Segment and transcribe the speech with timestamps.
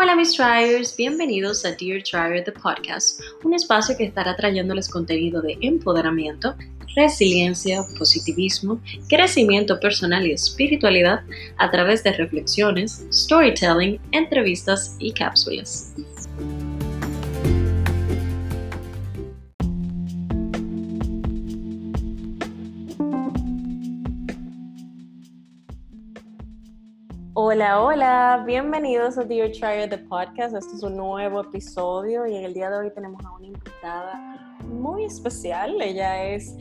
[0.00, 5.42] Hola mis Triers, bienvenidos a Dear Trier The Podcast, un espacio que estará trayéndoles contenido
[5.42, 6.54] de empoderamiento,
[6.94, 11.22] resiliencia, positivismo, crecimiento personal y espiritualidad
[11.56, 15.92] a través de reflexiones, storytelling, entrevistas y cápsulas.
[27.50, 30.54] Hola, hola, bienvenidos a Dear Trier The Podcast.
[30.54, 34.58] Este es un nuevo episodio y en el día de hoy tenemos a una invitada
[34.66, 35.80] muy especial.
[35.80, 36.54] Ella es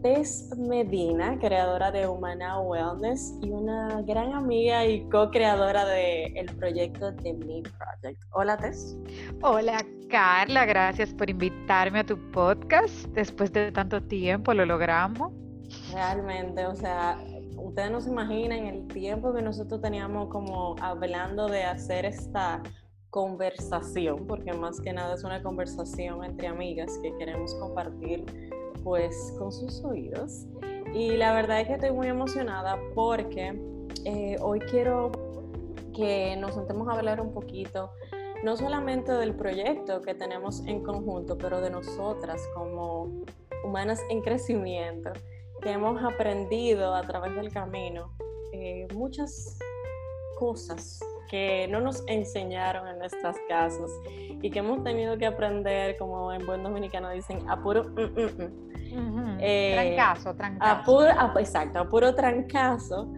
[0.00, 7.34] Tess Medina, creadora de Humana Wellness y una gran amiga y co-creadora del proyecto The
[7.34, 8.22] Me Project.
[8.30, 8.96] Hola, Tess.
[9.42, 10.66] Hola, Carla.
[10.66, 13.06] Gracias por invitarme a tu podcast.
[13.08, 15.32] Después de tanto tiempo lo logramos.
[15.92, 17.18] Realmente, o sea,
[17.62, 22.62] ustedes no se imaginan el tiempo que nosotros teníamos como hablando de hacer esta
[23.10, 28.24] conversación, porque más que nada es una conversación entre amigas que queremos compartir
[28.82, 30.46] pues con sus oídos.
[30.94, 33.58] Y la verdad es que estoy muy emocionada porque
[34.04, 35.12] eh, hoy quiero
[35.94, 37.92] que nos sentemos a hablar un poquito,
[38.42, 43.22] no solamente del proyecto que tenemos en conjunto, pero de nosotras como
[43.64, 45.12] humanas en crecimiento
[45.62, 48.12] que hemos aprendido a través del camino
[48.52, 49.58] eh, muchas
[50.38, 56.32] cosas que no nos enseñaron en nuestras casas y que hemos tenido que aprender, como
[56.32, 57.84] en buen dominicano dicen, a puro...
[57.84, 59.38] Mm, mm, mm.
[59.40, 61.38] eh, trancazo, trancazo.
[61.38, 63.10] exacto, a puro trancazo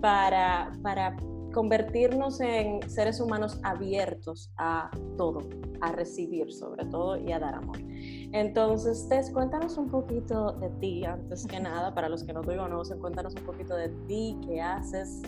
[0.00, 1.16] para, para
[1.56, 5.38] convertirnos en seres humanos abiertos a todo,
[5.80, 7.78] a recibir sobre todo y a dar amor.
[7.80, 12.54] Entonces, Tess, cuéntanos un poquito de ti, antes que nada, para los que no te
[12.58, 15.22] conocen, cuéntanos un poquito de ti, qué haces.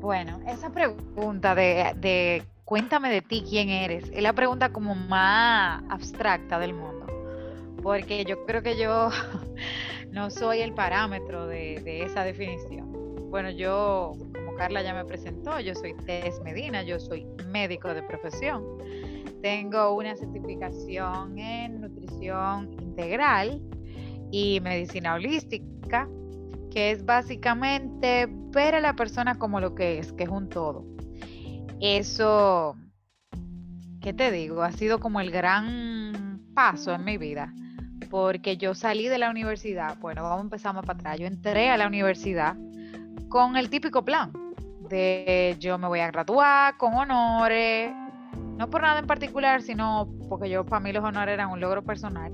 [0.00, 5.84] Bueno, esa pregunta de, de cuéntame de ti, quién eres, es la pregunta como más
[5.90, 7.04] abstracta del mundo,
[7.82, 9.10] porque yo creo que yo
[10.10, 12.96] no soy el parámetro de, de esa definición.
[13.28, 14.14] Bueno, yo
[14.56, 18.64] Carla ya me presentó, yo soy Tess Medina, yo soy médico de profesión.
[19.42, 23.62] Tengo una certificación en nutrición integral
[24.32, 26.08] y medicina holística,
[26.70, 30.84] que es básicamente ver a la persona como lo que es, que es un todo.
[31.80, 32.76] Eso,
[34.00, 34.62] ¿qué te digo?
[34.62, 37.52] Ha sido como el gran paso en mi vida,
[38.10, 41.68] porque yo salí de la universidad, bueno, vamos a empezar más para atrás, yo entré
[41.68, 42.56] a la universidad
[43.28, 44.32] con el típico plan,
[44.88, 47.92] de yo me voy a graduar con honores,
[48.56, 51.84] no por nada en particular, sino porque yo para mí los honores eran un logro
[51.84, 52.32] personal.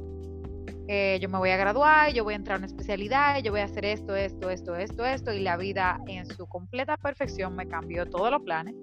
[0.88, 3.60] Eh, yo me voy a graduar, yo voy a entrar a una especialidad, yo voy
[3.60, 7.66] a hacer esto, esto, esto, esto, esto, y la vida en su completa perfección me
[7.66, 8.74] cambió todos los planes.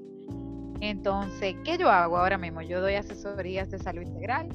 [0.81, 2.61] Entonces, ¿qué yo hago ahora mismo?
[2.61, 4.47] Yo doy asesorías de salud integral,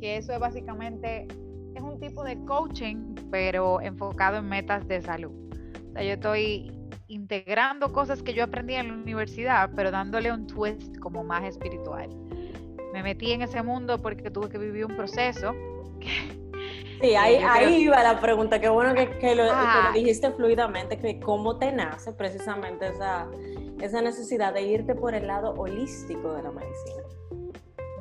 [0.00, 1.26] que eso es básicamente,
[1.74, 5.32] es un tipo de coaching, pero enfocado en metas de salud.
[5.88, 6.70] O sea, yo estoy
[7.14, 12.10] integrando cosas que yo aprendí en la universidad, pero dándole un twist como más espiritual.
[12.92, 15.54] Me metí en ese mundo porque tuve que vivir un proceso.
[17.00, 19.44] sí, ahí, ahí iba la pregunta, qué bueno que, lo,
[19.92, 23.28] dijiste fluidamente, que cómo te nace precisamente esa,
[23.80, 27.02] esa necesidad de irte por el lado holístico de la medicina.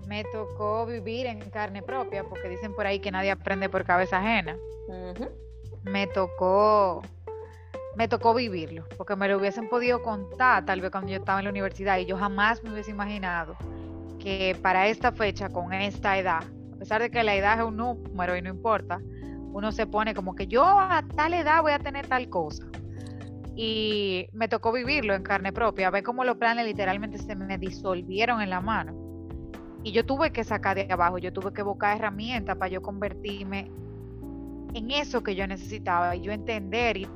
[0.08, 4.18] Me tocó vivir en carne propia, porque dicen por ahí que nadie aprende por cabeza
[4.18, 4.58] ajena.
[5.84, 7.02] Me tocó
[7.96, 11.46] me tocó vivirlo, porque me lo hubiesen podido contar tal vez cuando yo estaba en
[11.46, 13.56] la universidad y yo jamás me hubiese imaginado
[14.20, 16.44] que para esta fecha, con esta edad,
[16.74, 19.00] a pesar de que la edad es un número y no importa,
[19.52, 22.66] uno se pone como que yo a tal edad voy a tener tal cosa.
[23.56, 28.42] Y me tocó vivirlo en carne propia, ver cómo los planes literalmente se me disolvieron
[28.42, 28.96] en la mano.
[29.84, 33.70] Y yo tuve que sacar de abajo, yo tuve que buscar herramientas para yo convertirme
[34.74, 37.08] en eso que yo necesitaba y yo entender y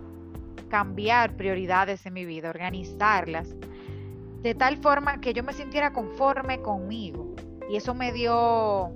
[0.68, 3.56] cambiar prioridades en mi vida, organizarlas,
[4.42, 7.36] de tal forma que yo me sintiera conforme conmigo.
[7.70, 8.92] Y eso me dio,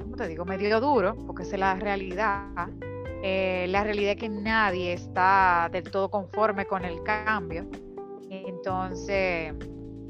[0.00, 0.44] ¿cómo te digo?
[0.44, 2.68] Me dio duro, porque es la realidad.
[3.22, 7.66] Eh, la realidad es que nadie está del todo conforme con el cambio.
[8.30, 9.54] Entonces,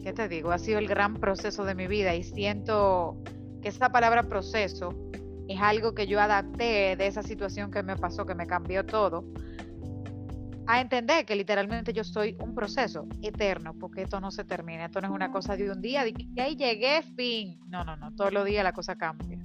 [0.02, 0.50] ¿qué te digo?
[0.50, 3.16] Ha sido el gran proceso de mi vida y siento
[3.62, 4.94] que esta palabra proceso
[5.48, 9.24] es algo que yo adapté de esa situación que me pasó, que me cambió todo,
[10.68, 15.00] a entender que literalmente yo soy un proceso eterno, porque esto no se termina, esto
[15.00, 17.58] no es una cosa de un día, de que ahí llegué, fin.
[17.68, 19.38] No, no, no, todos los días la cosa cambia.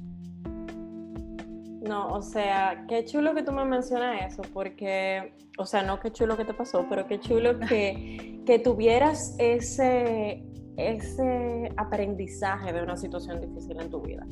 [1.82, 6.12] No, o sea, qué chulo que tú me mencionas eso, porque, o sea, no qué
[6.12, 10.44] chulo que te pasó, pero qué chulo que, que tuvieras ese,
[10.76, 14.26] ese aprendizaje de una situación difícil en tu vida.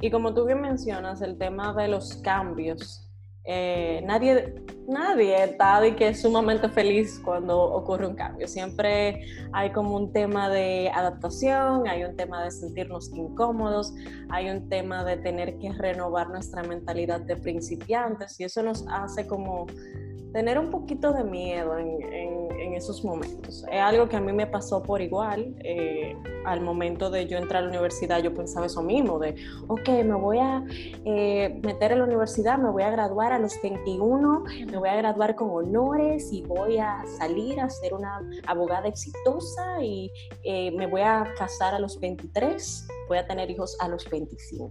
[0.00, 3.07] Y como tú bien mencionas, el tema de los cambios
[3.50, 8.46] eh, nadie, nadie está de que es sumamente feliz cuando ocurre un cambio.
[8.46, 9.22] Siempre
[9.54, 13.94] hay como un tema de adaptación, hay un tema de sentirnos incómodos,
[14.28, 19.26] hay un tema de tener que renovar nuestra mentalidad de principiantes y eso nos hace
[19.26, 19.64] como
[20.32, 22.38] tener un poquito de miedo en,
[22.78, 23.64] esos momentos.
[23.72, 25.56] Es algo que a mí me pasó por igual.
[25.64, 26.14] Eh,
[26.44, 29.34] al momento de yo entrar a la universidad, yo pensaba eso mismo, de,
[29.66, 30.64] ok, me voy a
[31.04, 34.96] eh, meter en la universidad, me voy a graduar a los 21, me voy a
[34.96, 40.10] graduar con honores y voy a salir a ser una abogada exitosa y
[40.44, 44.70] eh, me voy a casar a los 23, voy a tener hijos a los 25.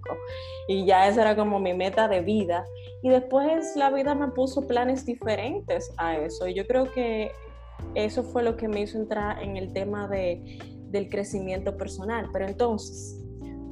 [0.67, 2.65] Y ya esa era como mi meta de vida.
[3.07, 6.45] Y después la vida me puso planes diferentes a eso.
[6.45, 7.31] Y yo creo que
[7.95, 10.59] eso fue lo que me hizo entrar en el tema de,
[10.89, 12.27] del crecimiento personal.
[12.33, 13.23] Pero entonces,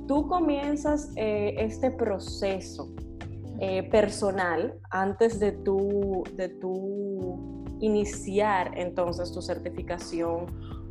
[0.08, 2.94] tú comienzas eh, este proceso
[3.60, 10.46] eh, personal antes de tu, de tu iniciar entonces tu certificación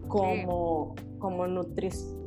[0.07, 2.21] como, como nutricionista.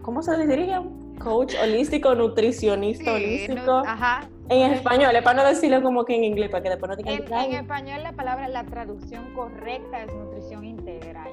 [0.00, 0.82] ¿Cómo se diría?
[1.22, 3.82] Coach holístico, nutricionista holístico.
[3.84, 4.30] ajá.
[4.48, 7.14] En español, es para no decirlo como que en inglés, para que después no digan.
[7.14, 11.30] En, en español la palabra, la traducción correcta es nutrición integral.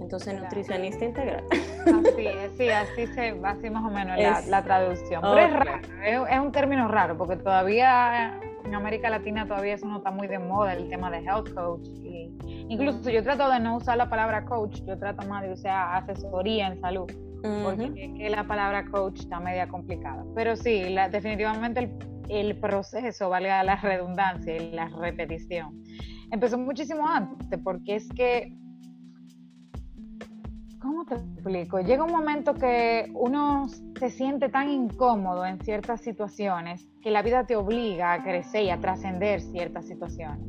[0.00, 1.44] Entonces, nutricionista integral.
[1.50, 4.16] Así es, sí, así, se, así más o menos
[4.48, 5.20] la, traducción.
[5.22, 9.98] Pero es raro, es, un término raro, porque todavía en América Latina todavía eso no
[9.98, 11.86] está muy de moda, el tema de health coach.
[12.02, 12.32] Y
[12.68, 16.68] incluso yo trato de no usar la palabra coach, yo trato más de usar asesoría
[16.68, 17.10] en salud
[17.42, 20.24] porque que la palabra coach está media complicada.
[20.34, 21.90] Pero sí, definitivamente
[22.28, 25.82] el, proceso, valga la redundancia y la repetición,
[26.30, 28.54] empezó muchísimo antes, porque es que,
[30.80, 31.80] ¿cómo te explico?
[31.80, 33.66] Llega un momento que uno
[33.98, 38.70] se siente tan incómodo en ciertas situaciones que la vida te obliga a crecer y
[38.70, 40.46] a trascender ciertas situaciones.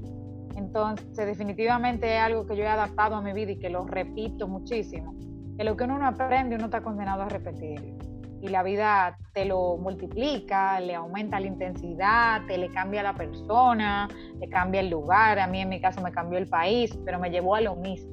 [0.58, 4.48] Entonces, definitivamente es algo que yo he adaptado a mi vida y que lo repito
[4.48, 5.16] muchísimo
[5.60, 7.94] que lo que uno no aprende, uno está condenado a repetir.
[8.42, 14.08] Y la vida te lo multiplica, le aumenta la intensidad, te le cambia la persona,
[14.40, 15.38] le cambia el lugar.
[15.38, 18.10] A mí en mi caso me cambió el país, pero me llevó a lo mismo.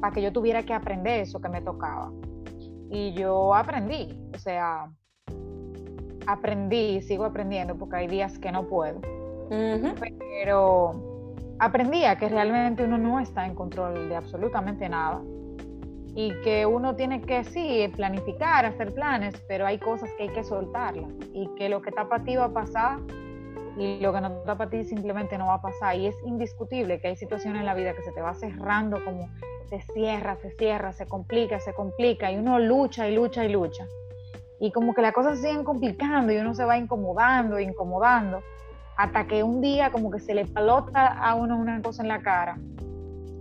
[0.00, 2.12] Para que yo tuviera que aprender eso que me tocaba.
[2.90, 4.88] Y yo aprendí, o sea,
[6.28, 9.00] aprendí, sigo aprendiendo porque hay días que no puedo.
[9.50, 15.20] Pero aprendí a que realmente uno no está en control de absolutamente nada
[16.16, 20.42] y que uno tiene que sí planificar, hacer planes, pero hay cosas que hay que
[20.42, 23.00] soltarlas y que lo que está para ti va a pasar
[23.76, 25.94] y lo que no está para ti simplemente no va a pasar.
[25.96, 29.28] Y es indiscutible que hay situaciones en la vida que se te va cerrando como
[29.68, 33.86] se cierra, se cierra, se complica, se complica y uno lucha y lucha y lucha.
[34.58, 38.42] Y como que las cosas siguen complicando y uno se va incomodando, incomodando
[38.96, 42.22] hasta que un día como que se le palota a uno una cosa en la
[42.22, 42.56] cara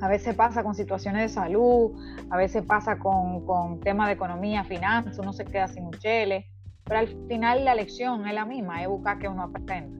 [0.01, 1.91] a veces pasa con situaciones de salud,
[2.29, 6.47] a veces pasa con, con temas de economía, finanzas, uno se queda sin un chele,
[6.83, 9.99] pero al final la lección es la misma, es buscar que uno aprenda.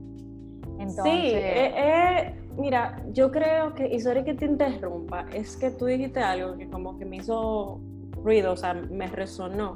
[0.78, 1.04] Entonces...
[1.04, 5.86] Sí, eh, eh, mira, yo creo que, y sorry que te interrumpa, es que tú
[5.86, 7.80] dijiste algo que como que me hizo
[8.22, 9.74] ruido, o sea, me resonó.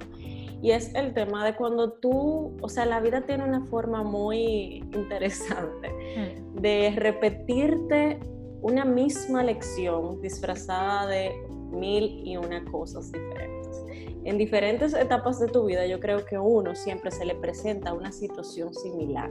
[0.63, 4.85] Y es el tema de cuando tú, o sea, la vida tiene una forma muy
[4.95, 6.61] interesante mm.
[6.61, 8.21] de repetirte
[8.63, 11.33] una misma lección disfrazada de
[11.71, 13.85] mil y una cosas diferentes.
[14.25, 18.13] En diferentes etapas de tu vida yo creo que uno siempre se le presenta una
[18.13, 19.31] situación similar,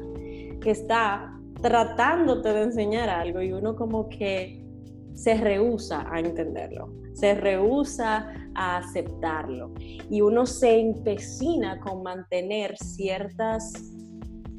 [0.62, 4.66] que está tratándote de enseñar algo y uno como que
[5.14, 9.74] se rehúsa a entenderlo, se rehúsa a aceptarlo
[10.10, 13.74] y uno se empecina con mantener ciertas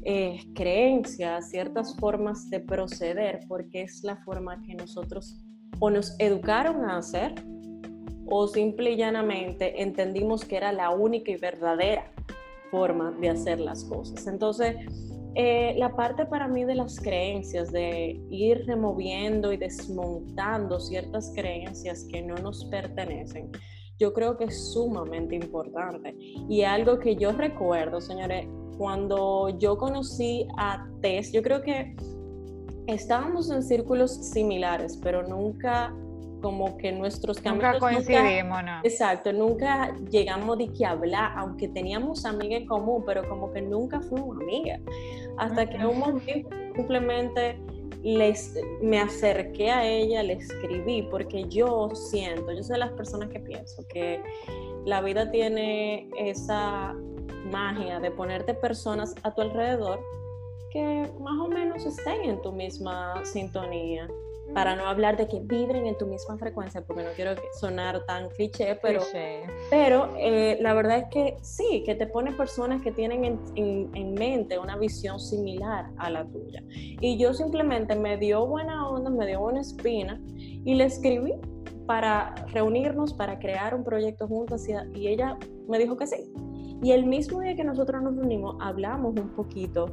[0.03, 5.43] eh, creencias, ciertas formas de proceder, porque es la forma que nosotros
[5.79, 7.33] o nos educaron a hacer
[8.25, 12.11] o simple y llanamente entendimos que era la única y verdadera
[12.71, 14.25] forma de hacer las cosas.
[14.27, 14.75] Entonces,
[15.35, 22.05] eh, la parte para mí de las creencias, de ir removiendo y desmontando ciertas creencias
[22.05, 23.51] que no nos pertenecen,
[23.99, 26.15] yo creo que es sumamente importante.
[26.49, 28.47] Y algo que yo recuerdo, señores,
[28.81, 31.95] cuando yo conocí a Tess, yo creo que
[32.87, 35.93] estábamos en círculos similares, pero nunca
[36.41, 38.79] como que nuestros caminos nunca coincidimos, ¿no?
[38.83, 44.01] Exacto, nunca llegamos de que hablar, aunque teníamos amigas en común, pero como que nunca
[44.01, 44.81] fuimos amigas.
[45.37, 47.59] Hasta que un momento simplemente
[48.01, 53.29] les, me acerqué a ella, le escribí, porque yo siento, yo soy de las personas
[53.29, 54.23] que pienso que
[54.85, 56.95] la vida tiene esa
[57.51, 59.99] magia de ponerte personas a tu alrededor
[60.71, 64.07] que más o menos estén en tu misma sintonía
[64.53, 68.29] para no hablar de que vibren en tu misma frecuencia, porque no quiero sonar tan
[68.29, 69.01] cliché, pero,
[69.69, 74.13] pero eh, la verdad es que sí, que te pone personas que tienen en, en,
[74.13, 76.61] mente una visión similar a la tuya.
[76.67, 81.33] Y yo simplemente me dio buena onda, me dio buena espina y le escribí
[81.85, 86.29] para reunirnos, para crear un proyecto juntos y ella me dijo que sí.
[86.81, 89.91] Y el mismo día que nosotros nos reunimos, hablamos un poquito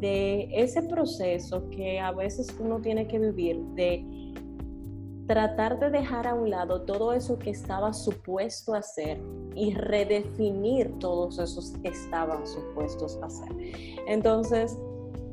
[0.00, 4.06] de ese proceso que a veces uno tiene que vivir, de
[5.26, 9.20] tratar de dejar a un lado todo eso que estaba supuesto a hacer
[9.54, 13.52] y redefinir todos esos que estaban supuestos a hacer.
[14.06, 14.78] Entonces,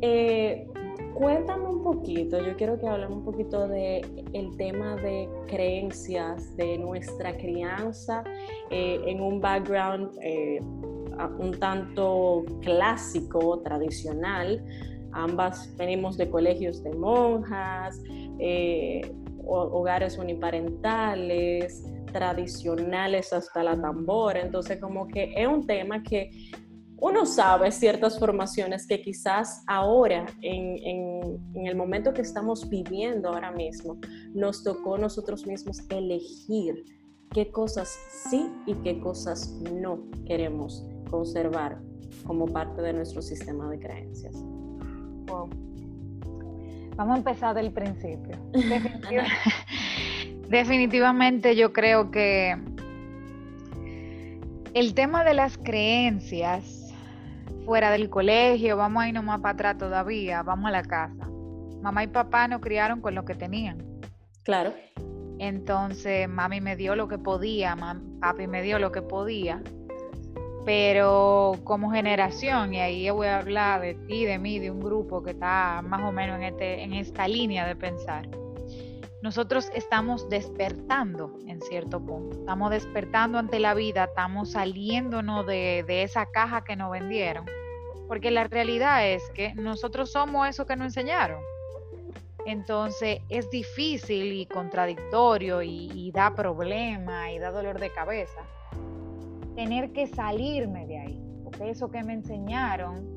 [0.02, 0.68] eh,
[1.14, 4.02] cuéntame un poquito, yo quiero que hablemos un poquito de
[4.34, 8.24] el tema de creencias, de nuestra crianza
[8.72, 10.60] eh, en un background eh,
[11.40, 14.64] un tanto clásico, tradicional.
[15.12, 18.02] Ambas venimos de colegios de monjas,
[18.40, 19.16] eh,
[19.48, 24.42] hogares uniparentales, tradicionales hasta la tambora.
[24.42, 26.32] Entonces, como que es un tema que
[26.98, 30.78] uno sabe ciertas formaciones que quizás ahora, en,
[31.54, 33.98] en, el momento que estamos viviendo ahora mismo,
[34.34, 36.86] nos tocó nosotros mismos elegir
[37.32, 37.90] qué cosas
[38.30, 41.80] sí y qué cosas no queremos conservar
[42.26, 44.36] como parte de nuestro sistema de creencias.
[46.96, 48.38] Vamos a empezar del principio.
[50.50, 52.58] Definitivamente yo creo que
[54.74, 56.94] el tema de las creencias
[57.66, 61.28] fuera del colegio, vamos a ir nomás para atrás todavía, vamos a la casa.
[61.82, 63.84] Mamá y papá nos criaron con lo que tenían.
[64.44, 64.74] Claro.
[65.40, 67.76] Entonces, mami me dio lo que podía,
[68.22, 69.62] papi me dio lo que podía
[70.66, 75.22] pero como generación, y ahí voy a hablar de ti, de mí, de un grupo
[75.22, 78.28] que está más o menos en, este, en esta línea de pensar,
[79.22, 86.26] nosotros estamos despertando en cierto punto, estamos despertando ante la vida, estamos saliéndonos de, esa
[86.26, 87.46] caja que nos vendieron,
[88.08, 91.42] porque la realidad es que nosotros somos eso que nos enseñaron.
[92.48, 98.42] Entonces es difícil y contradictorio y, y da problema y da dolor de cabeza
[99.56, 103.16] tener que salirme de ahí, porque eso que me enseñaron,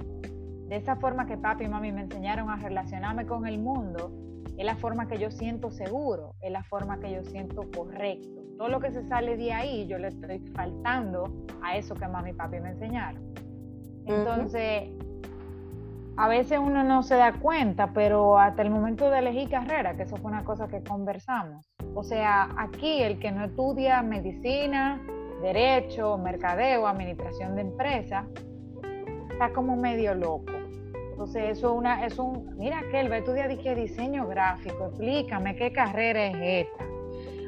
[0.69, 4.13] de esa forma que papi y mami me enseñaron a relacionarme con el mundo,
[4.57, 8.43] es la forma que yo siento seguro, es la forma que yo siento correcto.
[8.57, 12.31] Todo lo que se sale de ahí, yo le estoy faltando a eso que mami
[12.31, 13.23] y papi me enseñaron.
[14.05, 14.91] Entonces,
[16.17, 20.03] a veces uno no se da cuenta, pero hasta el momento de elegir carrera, que
[20.03, 21.71] eso fue una cosa que conversamos.
[21.95, 25.01] O sea, aquí el que no estudia medicina,
[25.41, 28.27] derecho, mercadeo, administración de empresas,
[29.31, 30.53] está como medio loco.
[31.11, 35.57] Entonces, eso es, una, es un, mira que él va a estudiar diseño gráfico, explícame
[35.57, 36.85] qué carrera es esta.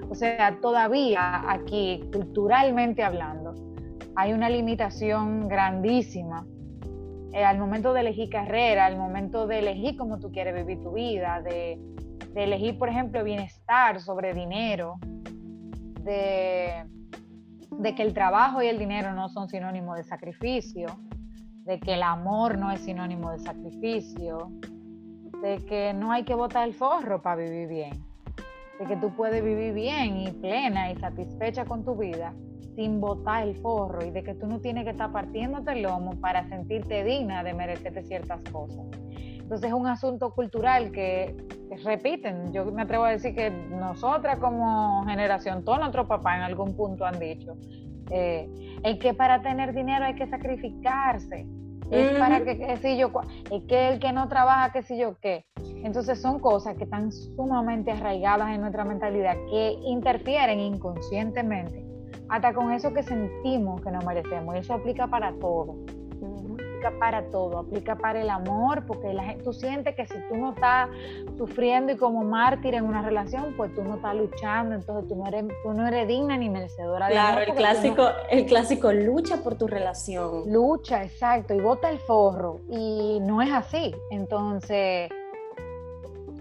[0.08, 3.54] O sea, todavía aquí, culturalmente hablando,
[4.16, 6.44] hay una limitación grandísima
[7.32, 10.92] eh, al momento de elegir carrera, al momento de elegir cómo tú quieres vivir tu
[10.92, 11.78] vida, de,
[12.32, 14.98] de elegir, por ejemplo, bienestar sobre dinero,
[16.02, 16.84] de
[17.80, 21.00] de que el trabajo y el dinero no son sinónimos de sacrificio,
[21.64, 24.50] de que el amor no es sinónimo de sacrificio,
[25.40, 28.04] de que no hay que botar el forro para vivir bien,
[28.78, 32.34] de que tú puedes vivir bien y plena y satisfecha con tu vida
[32.76, 36.20] sin botar el forro y de que tú no tienes que estar partiéndote el lomo
[36.20, 38.84] para sentirte digna de merecerte ciertas cosas.
[39.50, 41.34] Entonces es un asunto cultural que,
[41.82, 42.52] repiten.
[42.52, 47.04] Yo me atrevo a decir que nosotras como generación, todos nuestros papás en algún punto
[47.04, 47.56] han dicho,
[48.10, 48.48] eh,
[48.84, 51.48] el que para tener dinero hay que sacrificarse.
[51.90, 53.10] Es para que, qué sé yo,
[53.50, 55.44] es que el que no trabaja, qué sé yo qué.
[55.82, 61.84] Entonces son cosas que están sumamente arraigadas en nuestra mentalidad, que interfieren inconscientemente
[62.28, 64.54] hasta con eso que sentimos que nos merecemos.
[64.54, 65.74] Y eso aplica para todo
[66.80, 70.50] aplica para todo, aplica para el amor, porque la tú sientes que si tú no
[70.50, 70.88] estás
[71.36, 75.26] sufriendo y como mártir en una relación, pues tú no estás luchando, entonces tú no
[75.26, 79.56] eres, tú no eres digna ni merecedora de Claro, el clásico, el clásico lucha por
[79.56, 80.50] tu relación.
[80.50, 83.94] Lucha, exacto, y bota el forro, y no es así.
[84.10, 85.10] Entonces,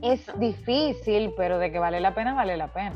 [0.02, 2.94] es difícil, pero de que vale la pena, vale la pena.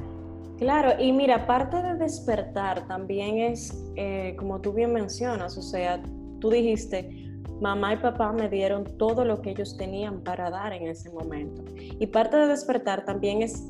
[0.60, 6.02] Claro, y mira, parte de despertar también es, eh, como tú bien mencionas, o sea,
[6.44, 7.23] tú dijiste,
[7.64, 11.64] mamá y papá me dieron todo lo que ellos tenían para dar en ese momento.
[11.78, 13.64] Y parte de despertar también es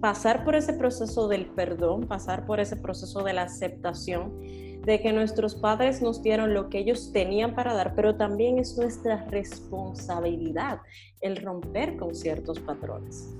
[0.00, 5.12] pasar por ese proceso del perdón, pasar por ese proceso de la aceptación de que
[5.12, 10.80] nuestros padres nos dieron lo que ellos tenían para dar, pero también es nuestra responsabilidad
[11.20, 13.32] el romper con ciertos patrones,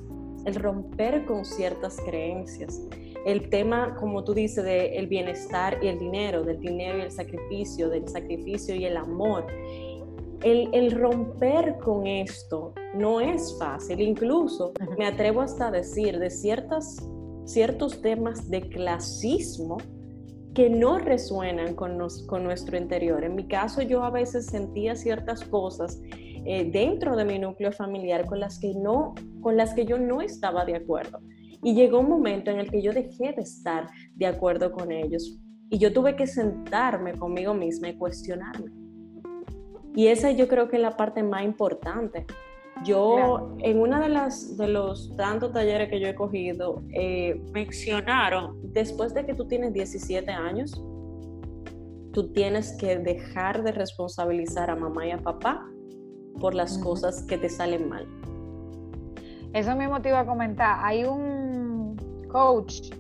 [0.45, 2.83] el romper con ciertas creencias.
[3.26, 7.90] El tema, como tú dices, del bienestar y el dinero, del dinero y el sacrificio,
[7.90, 9.45] del sacrificio y el amor.
[10.42, 14.00] El, el, romper con esto no es fácil.
[14.00, 17.04] Incluso me atrevo hasta a decir de ciertas,
[17.47, 19.78] ciertos temas de clasismo
[20.54, 23.25] que no resuenan con, con nuestro interior.
[23.25, 26.00] En mi caso, yo a veces sentía ciertas cosas
[26.47, 30.23] eh, dentro de mi núcleo familiar con las, que no, con las que yo no
[30.23, 31.18] estaba de acuerdo.
[31.67, 35.37] Y llegó un momento en el que yo dejé de estar de acuerdo con ellos.
[35.69, 38.71] Y yo tuve que sentarme conmigo misma y cuestionarme.
[39.97, 42.25] Y esa yo creo que es la parte más importante,
[42.85, 48.61] yo, en una de las de los tantos talleres que yo he cogido, eh, mencionaron,
[48.73, 50.71] después de que tú tienes 17 años,
[52.13, 55.67] tú tienes que dejar de responsabilizar a mamá y a papá
[56.39, 58.07] por las cosas que te salen mal.
[59.57, 60.81] Eso me motiva a comentar.
[60.85, 61.36] Hay un
[62.37, 62.90] coach,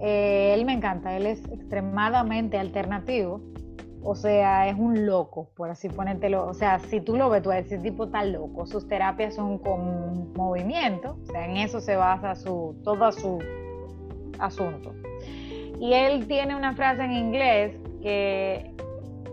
[0.00, 3.40] eh, él me encanta, él es extremadamente alternativo
[4.02, 6.46] o sea, es un loco, por así ponértelo.
[6.46, 8.66] O sea, si tú lo ves, tú decir, tipo está loco.
[8.66, 13.38] Sus terapias son con movimiento, o sea, en eso se basa su, todo su
[14.38, 14.94] asunto.
[15.80, 18.72] Y él tiene una frase en inglés que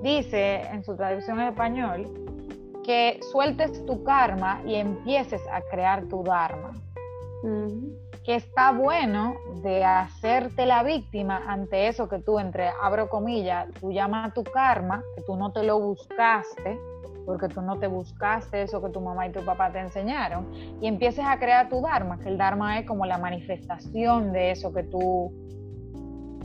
[0.02, 2.08] dice, en su traducción en español,
[2.84, 6.72] que sueltes tu karma y empieces a crear tu dharma
[8.26, 13.92] que está bueno de hacerte la víctima ante eso que tú, entre abro comillas, tú
[13.92, 16.80] llamas tu karma, que tú no te lo buscaste,
[17.26, 20.48] porque tú no te buscaste eso que tu mamá y tu papá te enseñaron,
[20.82, 24.74] y empieces a crear tu Dharma, que el Dharma es como la manifestación de eso
[24.74, 25.32] que tú,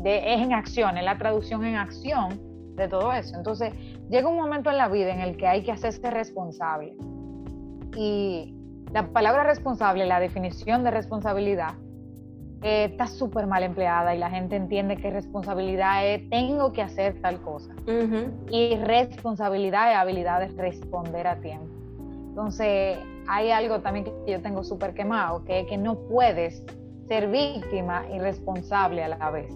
[0.00, 2.38] de, es en acción, es la traducción en acción
[2.76, 3.36] de todo eso.
[3.36, 3.72] Entonces,
[4.10, 6.94] llega un momento en la vida en el que hay que hacerse responsable.
[7.96, 8.54] Y
[8.92, 11.74] la palabra responsable, la definición de responsabilidad,
[12.62, 17.20] eh, está súper mal empleada y la gente entiende que responsabilidad es tengo que hacer
[17.22, 17.72] tal cosa.
[18.50, 21.68] Y responsabilidad es habilidad de responder a tiempo.
[22.28, 22.98] Entonces,
[23.28, 26.62] hay algo también que yo tengo súper quemado, que es que no puedes
[27.08, 29.52] ser víctima y responsable a la vez.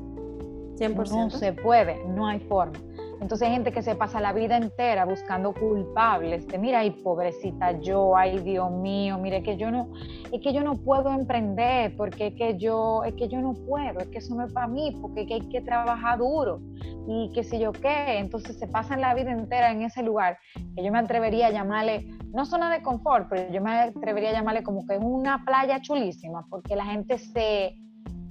[0.77, 1.11] 100%.
[1.11, 2.79] No se puede, no hay forma.
[3.25, 7.73] Entonces hay gente que se pasa la vida entera buscando culpables, de mira, ay pobrecita
[7.81, 9.89] yo, ay Dios mío, mire que yo no,
[10.31, 14.01] es que yo no puedo emprender, porque es que yo, es que yo no puedo,
[14.01, 16.61] es que eso no es para mí, porque es que hay que trabajar duro
[17.09, 18.19] y qué sé yo qué.
[18.19, 20.37] Entonces se pasan la vida entera en ese lugar
[20.77, 24.33] que yo me atrevería a llamarle, no zona de confort, pero yo me atrevería a
[24.35, 27.75] llamarle como que una playa chulísima, porque la gente se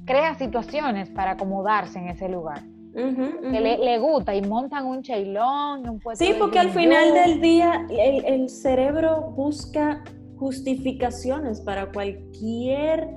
[0.06, 2.62] crea situaciones para acomodarse en ese lugar
[2.93, 5.89] que le, gusta y montan un chailón.
[5.89, 10.03] Un sí, porque al final del día el, cerebro busca
[10.38, 13.08] justificaciones para cualquier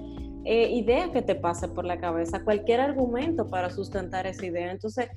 [0.45, 4.71] eh, idea que te pase por la cabeza, cualquier argumento para sustentar esa idea.
[4.71, 5.09] Entonces,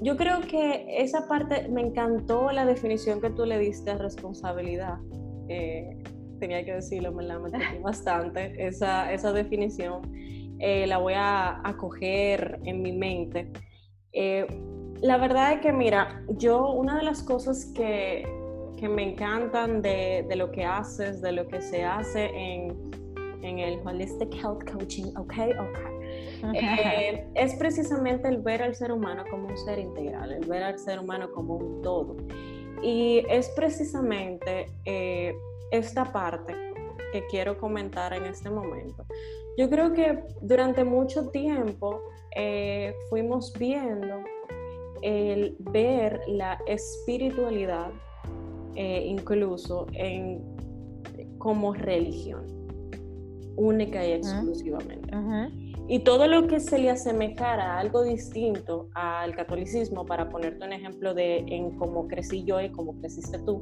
[0.00, 4.98] yo creo que esa parte, me encantó la definición que tú le diste a responsabilidad.
[5.48, 5.98] Eh,
[6.40, 10.00] tenía que decirlo, me la metí bastante, esa, esa definición.
[10.58, 13.50] Eh, la voy a acoger en mi mente
[14.12, 14.46] eh,
[15.00, 18.24] la verdad es que, mira, yo una de las cosas que,
[18.78, 22.90] que me encantan de, de, lo que haces, de lo que se hace en,
[23.42, 25.92] en el Holistic Health Coaching, ok, ok,
[26.54, 30.78] eh, es precisamente el ver al ser humano como un ser integral, el ver al
[30.78, 32.16] ser humano como un todo.
[32.82, 35.34] Y es precisamente eh,
[35.70, 36.54] esta parte
[37.12, 39.04] que quiero comentar en este momento.
[39.56, 42.02] Yo creo que durante mucho tiempo
[42.36, 44.22] eh, fuimos viendo
[45.02, 47.90] el ver la espiritualidad
[48.74, 50.40] eh, incluso en,
[51.38, 52.46] como religión,
[53.56, 55.10] única y exclusivamente.
[55.88, 60.72] Y todo lo que se le asemejara a algo distinto al catolicismo, para ponerte un
[60.72, 63.60] ejemplo de en cómo crecí yo y cómo creciste tú,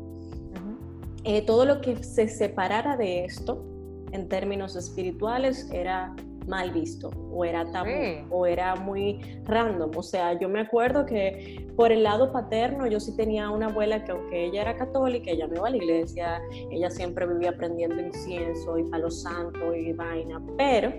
[1.25, 3.65] eh, todo lo que se separara de esto
[4.13, 6.15] en términos espirituales era
[6.51, 9.91] mal visto o era tabú o era muy random.
[9.97, 14.05] O sea, yo me acuerdo que por el lado paterno yo sí tenía una abuela
[14.05, 18.01] que aunque ella era católica, ella no iba a la iglesia, ella siempre vivía aprendiendo
[18.01, 20.93] incienso y palo santo y vaina, pero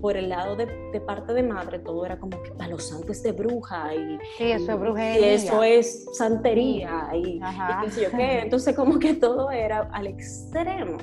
[0.00, 0.66] por el lado de,
[1.06, 4.72] parte de madre, todo era como que para los santos de bruja y, sí, eso
[4.72, 5.20] es brujería.
[5.20, 7.40] Y eso es santería y,
[7.82, 8.40] qué sé yo qué.
[8.40, 10.98] Entonces como que todo era al extremo.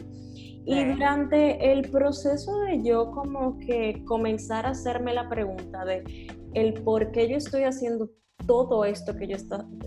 [0.65, 6.03] Y durante el proceso de yo como que comenzar a hacerme la pregunta de
[6.53, 8.09] el por qué yo estoy haciendo
[8.47, 9.37] todo esto que yo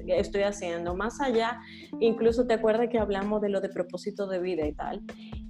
[0.06, 1.60] estoy haciendo, más allá,
[2.00, 5.02] incluso te acuerdas que hablamos de lo de propósito de vida y tal.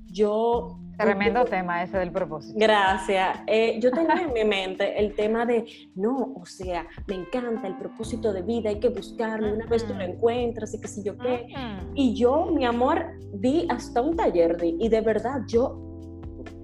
[0.07, 0.81] Yo...
[0.97, 2.59] Tremendo tema ese del propósito.
[2.59, 3.39] Gracias.
[3.47, 7.77] Eh, yo tenía en mi mente el tema de, no, o sea, me encanta el
[7.77, 11.17] propósito de vida, hay que buscarlo, una vez tú lo encuentras y qué sé yo
[11.19, 11.49] qué.
[11.95, 13.05] Y yo, mi amor,
[13.35, 15.83] di hasta un taller di, y de verdad yo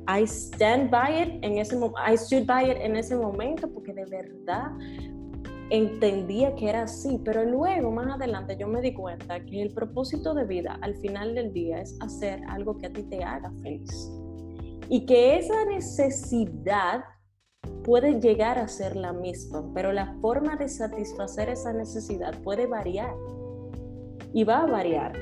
[0.08, 4.04] I stand by it en ese I stood by it en ese momento porque de
[4.06, 4.72] verdad
[5.70, 10.34] entendía que era así, pero luego más adelante yo me di cuenta que el propósito
[10.34, 14.10] de vida al final del día es hacer algo que a ti te haga feliz.
[14.92, 17.02] Y que esa necesidad
[17.82, 23.14] puede llegar a ser la misma, pero la forma de satisfacer esa necesidad puede variar.
[24.34, 25.14] Y va a variar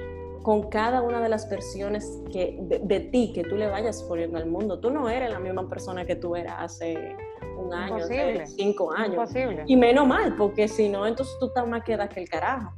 [0.43, 4.47] con cada una de las versiones que, de, ti que tú le vayas poniendo al
[4.47, 4.81] mundo.
[4.81, 7.17] Tú no eres la misma persona que tú eras hace
[7.57, 8.05] un año,
[8.47, 9.31] cinco años.
[9.67, 12.73] Y menos mal, porque si no, entonces tú estás más queda que el carajo.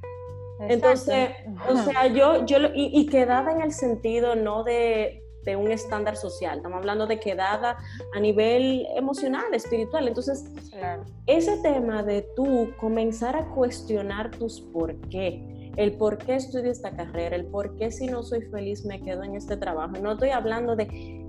[0.61, 1.31] Entonces,
[1.67, 6.17] o sea, yo, yo y, y, quedada en el sentido no de, de, un estándar
[6.17, 7.77] social, estamos hablando de quedada
[8.15, 10.09] a nivel emocional, espiritual.
[10.09, 10.45] Entonces,
[11.27, 16.95] ese tema de tú comenzar a cuestionar tus por qué, el por qué estudio esta
[16.95, 19.95] carrera, el por qué si no soy feliz me quedo en este trabajo.
[20.01, 21.23] No estoy hablando de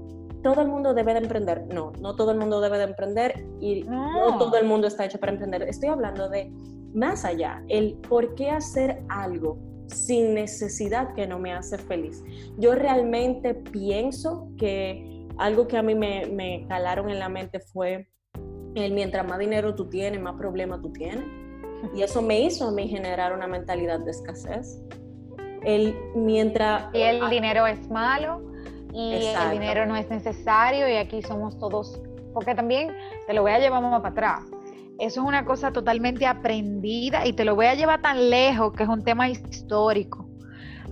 [0.43, 1.65] todo el mundo debe de emprender.
[1.73, 5.19] No, no todo el mundo debe de emprender y no, todo el mundo está hecho
[5.19, 5.63] para emprender.
[5.63, 6.51] Estoy hablando de
[6.93, 12.23] más allá, el por qué hacer algo sin necesidad que no me hace feliz.
[12.57, 18.07] Yo realmente pienso que algo que a mí me, me calaron en la mente fue
[18.75, 21.23] el mientras más dinero tú tienes, más problemas tú tienes.
[21.95, 24.81] Y eso me hizo a mí generar una mentalidad de escasez.
[25.63, 26.93] El mientras...
[26.93, 28.41] Y el dinero es malo
[28.93, 31.99] y el dinero no es necesario y aquí somos todos,
[32.33, 32.95] porque también
[33.27, 34.52] te lo voy a llevar más para atrás.
[35.03, 38.83] Eso es una cosa totalmente aprendida y te lo voy a llevar tan lejos que
[38.83, 40.29] es un tema histórico.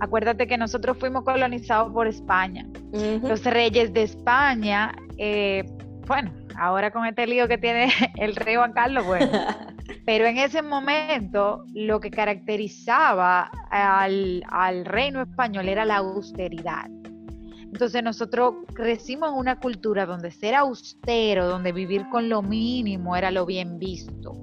[0.00, 2.66] Acuérdate que nosotros fuimos colonizados por España.
[3.22, 5.64] Los reyes de España, eh,
[6.06, 9.30] bueno, ahora con este lío que tiene el rey Juan Carlos, bueno,
[10.04, 16.90] pero en ese momento lo que caracterizaba al, al reino español era la austeridad.
[17.72, 23.30] Entonces nosotros crecimos en una cultura donde ser austero, donde vivir con lo mínimo era
[23.30, 24.36] lo bien visto.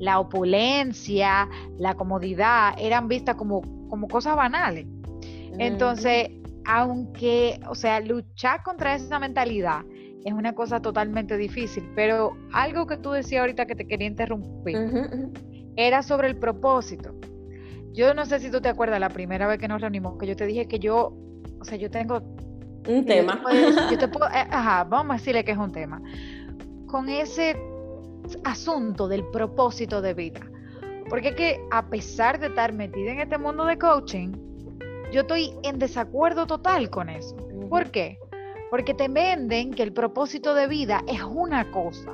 [0.00, 4.86] La opulencia, la comodidad eran vistas como, como cosas banales.
[5.58, 6.30] Entonces,
[6.64, 9.82] aunque, o sea, luchar contra esa mentalidad
[10.24, 14.76] es una cosa totalmente difícil, pero algo que tú decías ahorita que te quería interrumpir
[15.76, 17.14] era sobre el propósito.
[17.92, 20.34] Yo no sé si tú te acuerdas la primera vez que nos reunimos, que yo
[20.34, 21.14] te dije que yo,
[21.60, 22.22] o sea, yo tengo
[22.86, 23.42] un tema.
[23.90, 26.00] Yo te puedo, eh, ajá, vamos a decirle que es un tema.
[26.86, 27.56] Con ese
[28.44, 30.40] asunto del propósito de vida.
[31.08, 34.32] Porque es que a pesar de estar metida en este mundo de coaching,
[35.12, 37.36] yo estoy en desacuerdo total con eso.
[37.68, 38.18] ¿Por qué?
[38.70, 42.12] Porque te venden que el propósito de vida es una cosa.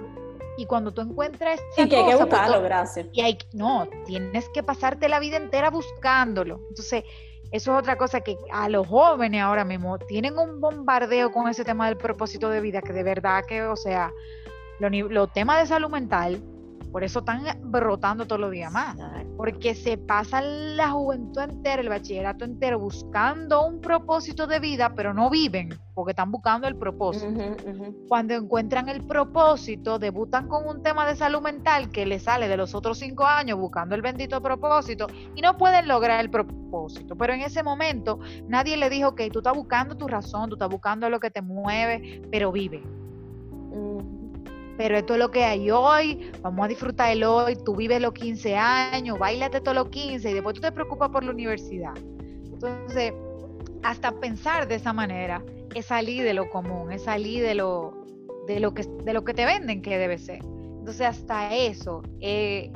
[0.56, 3.06] Y cuando tú encuentras y que hay que pues, buscarlo, gracias.
[3.12, 6.60] Y hay, no, tienes que pasarte la vida entera buscándolo.
[6.70, 7.04] Entonces,
[7.50, 11.64] eso es otra cosa que a los jóvenes ahora mismo tienen un bombardeo con ese
[11.64, 14.12] tema del propósito de vida, que de verdad que, o sea,
[14.80, 16.42] los temas de salud mental
[16.92, 18.96] por eso están brotando todos los días más.
[19.36, 25.14] Porque se pasa la juventud entera, el bachillerato entero, buscando un propósito de vida, pero
[25.14, 27.28] no viven, porque están buscando el propósito.
[28.08, 32.56] Cuando encuentran el propósito, debutan con un tema de salud mental que les sale de
[32.56, 37.16] los otros cinco años buscando el bendito propósito y no pueden lograr el propósito.
[37.16, 40.68] Pero en ese momento nadie le dijo que tú estás buscando tu razón, tú estás
[40.68, 42.82] buscando lo que te mueve, pero vive
[44.78, 48.12] pero esto es lo que hay hoy, vamos a disfrutar el hoy, tú vives los
[48.12, 51.94] 15 años, bailate todos los 15 y después tú te preocupas por la universidad.
[52.44, 53.12] Entonces,
[53.82, 55.42] hasta pensar de esa manera
[55.74, 57.92] es salir de lo común, es salir de lo,
[58.46, 60.44] de lo, que, de lo que te venden que debe ser.
[60.44, 62.70] Entonces, hasta eso es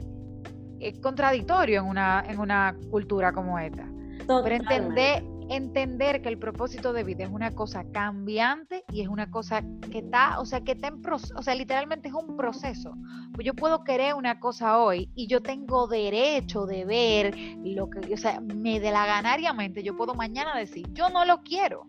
[1.00, 3.88] contradictorio en una, en una cultura como esta.
[4.26, 5.22] Pero entender,
[5.56, 9.98] entender que el propósito de vida es una cosa cambiante y es una cosa que
[9.98, 12.94] está, o sea, que está en proceso, o sea, literalmente es un proceso.
[13.34, 18.12] Pues yo puedo querer una cosa hoy y yo tengo derecho de ver lo que,
[18.12, 21.86] o sea, me de la ganariamente yo puedo mañana decir, yo no lo quiero.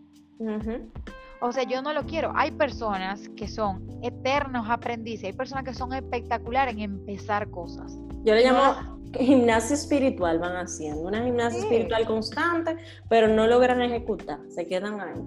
[1.40, 2.32] o sea, yo no lo quiero.
[2.34, 7.98] Hay personas que son eternos aprendices, hay personas que son espectaculares en empezar cosas.
[8.24, 12.76] Yo le llamo gimnasia espiritual, van haciendo, una gimnasia espiritual constante,
[13.08, 15.20] pero no logran ejecutar, se quedan ahí.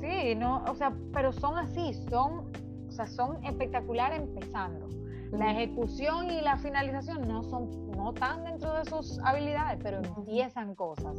[0.00, 2.52] Sí, no, o sea, pero son así, son,
[2.88, 4.88] o sea, son espectaculares empezando.
[5.32, 10.74] La ejecución y la finalización no son, no están dentro de sus habilidades, pero empiezan
[10.74, 11.18] cosas.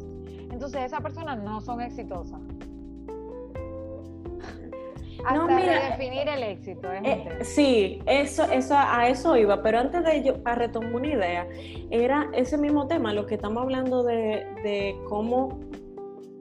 [0.50, 2.40] Entonces esas personas no son exitosas.
[5.24, 6.92] Hasta no, mira, definir el éxito.
[6.92, 11.46] Eh, sí, eso, eso, a eso iba, pero antes de ello, para retomar una idea,
[11.90, 15.58] era ese mismo tema, lo que estamos hablando de, de cómo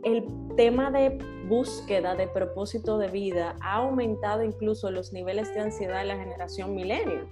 [0.03, 0.23] el
[0.55, 6.05] tema de búsqueda de propósito de vida ha aumentado incluso los niveles de ansiedad de
[6.05, 7.27] la generación millennial.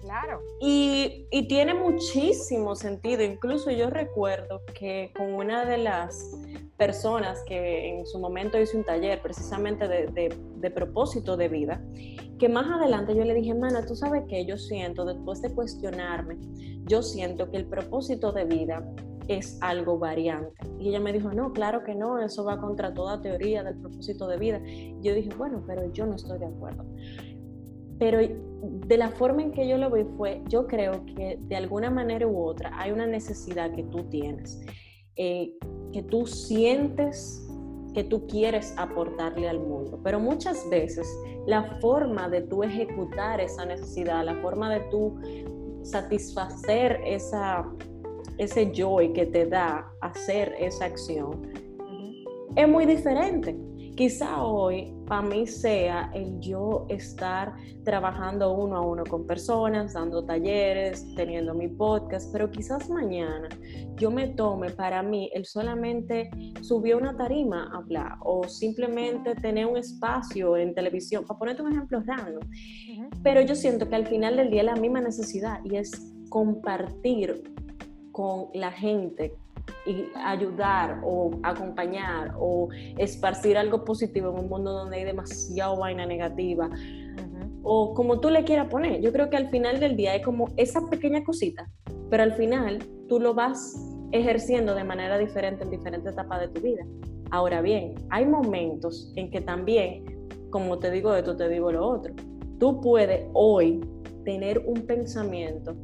[0.00, 0.40] Claro.
[0.60, 3.22] Y, tiene muchísimo sentido.
[3.22, 6.32] Incluso yo recuerdo que con una de las
[6.76, 11.82] personas que en su momento hice un taller precisamente de, de, propósito de vida,
[12.38, 16.38] que más adelante yo le dije, mana, tú sabes que yo siento, después de cuestionarme,
[16.86, 18.82] yo siento que el propósito de vida
[19.28, 20.66] es algo variante.
[20.78, 24.26] Y ella me dijo, no, claro que no, eso va contra toda teoría del propósito
[24.26, 24.60] de vida.
[25.00, 26.84] Yo dije, bueno, pero yo no estoy de acuerdo.
[28.00, 31.90] Pero de la forma en que yo lo vi fue, yo creo que de alguna
[31.90, 34.60] manera u otra hay una necesidad que tú tienes,
[35.14, 35.52] eh,
[35.92, 37.46] que tú sientes
[37.94, 40.00] que tú quieres aportarle al mundo.
[40.02, 41.06] Pero muchas veces
[41.46, 45.18] la forma de tú ejecutar esa necesidad, la forma de tú
[45.82, 47.68] satisfacer esa,
[48.38, 51.48] ese joy que te da hacer esa acción,
[52.56, 53.56] es muy diferente.
[53.96, 60.24] Quizá hoy para mí sea el yo estar trabajando uno a uno con personas, dando
[60.24, 63.48] talleres, teniendo mi podcast, pero quizás mañana
[63.96, 66.30] yo me tome para mí el solamente
[66.62, 71.72] subir una tarima a hablar o simplemente tener un espacio en televisión, para ponerte un
[71.72, 72.48] ejemplo random.
[73.22, 75.90] Pero yo siento que al final del día es la misma necesidad y es
[76.30, 77.52] compartir
[78.12, 79.34] con la gente
[79.86, 82.68] y ayudar o acompañar o
[82.98, 86.70] esparcir algo positivo en un mundo donde hay demasiado vaina negativa
[87.62, 89.00] o como tú le quieras poner.
[89.00, 91.70] Yo creo que al final del día es como esa pequeña cosita,
[92.08, 93.76] pero al final tú lo vas
[94.12, 96.84] ejerciendo de manera diferente en diferentes etapas de tu vida.
[97.30, 100.04] Ahora bien, hay momentos en que también,
[100.50, 102.14] como te digo esto, te digo lo otro.
[102.58, 103.80] Tú puedes hoy
[104.24, 105.76] tener un pensamiento,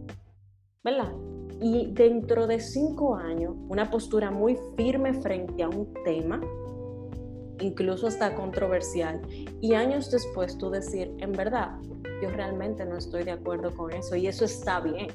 [0.82, 1.12] ¿verdad?
[1.60, 6.40] Y dentro de cinco años una postura muy firme frente a un tema,
[7.60, 9.20] incluso hasta controversial,
[9.60, 11.76] y años después tú decir, en verdad,
[12.22, 15.08] yo realmente no estoy de acuerdo con eso y eso está bien.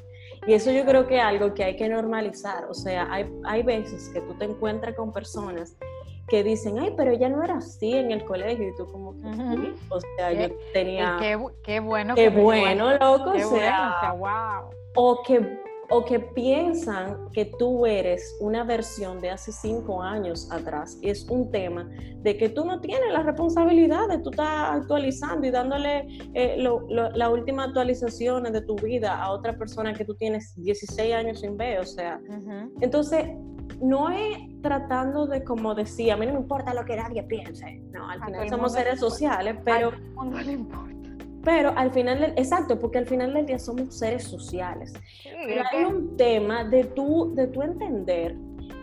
[0.46, 2.64] Y eso yo creo que es algo que hay que normalizar.
[2.68, 5.76] O sea, hay, hay veces que tú te encuentras con personas
[6.28, 9.74] que dicen, ay, pero ella no era así en el colegio y tú como que,
[9.88, 11.16] o sea, yo tenía...
[11.20, 12.14] Qué, qué bueno.
[12.14, 14.70] Qué bueno, loco, o sea, wow.
[14.94, 15.40] O que
[15.94, 20.98] o que piensan que tú eres una versión de hace cinco años atrás.
[21.02, 21.86] Es un tema
[22.22, 26.56] de que tú no tienes la responsabilidad de tú estar actualizando y dándole eh,
[26.88, 31.58] las últimas actualizaciones de tu vida a otra persona que tú tienes 16 años sin
[31.58, 31.80] ver.
[31.80, 32.18] O sea,
[32.80, 33.26] entonces
[33.82, 37.82] no es tratando de como decía, a mí no me importa lo que nadie piense.
[37.92, 39.92] No, al final somos seres sociales, pero...
[40.14, 41.01] no le importa
[41.44, 44.92] pero al final, del, exacto, porque al final del día somos seres sociales.
[45.24, 48.36] pero hay un tema de tú, de tú entender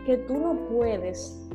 [0.06, 1.48] que tú no puedes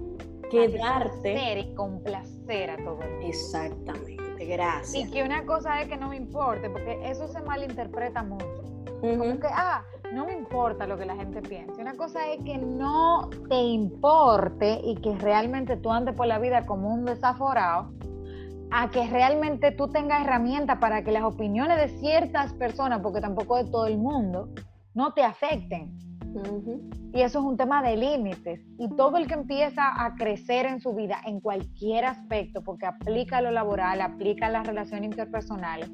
[0.50, 1.58] quedarte.
[1.58, 3.26] y complacer a todo el mundo.
[3.26, 4.94] Exactamente, gracias.
[4.94, 8.62] Y que una cosa es que no me importe, porque eso se malinterpreta mucho.
[9.00, 11.80] Como que, ah, no me importa lo que la gente piense.
[11.80, 16.64] Una cosa es que no te importe y que realmente tú andes por la vida
[16.64, 17.90] como un desaforado
[18.70, 23.56] a que realmente tú tengas herramientas para que las opiniones de ciertas personas, porque tampoco
[23.56, 24.48] de todo el mundo,
[24.94, 25.96] no te afecten.
[27.12, 28.60] Y eso es un tema de límites.
[28.78, 33.40] Y todo el que empieza a crecer en su vida, en cualquier aspecto, porque aplica
[33.40, 35.90] lo laboral, aplica las relaciones interpersonales,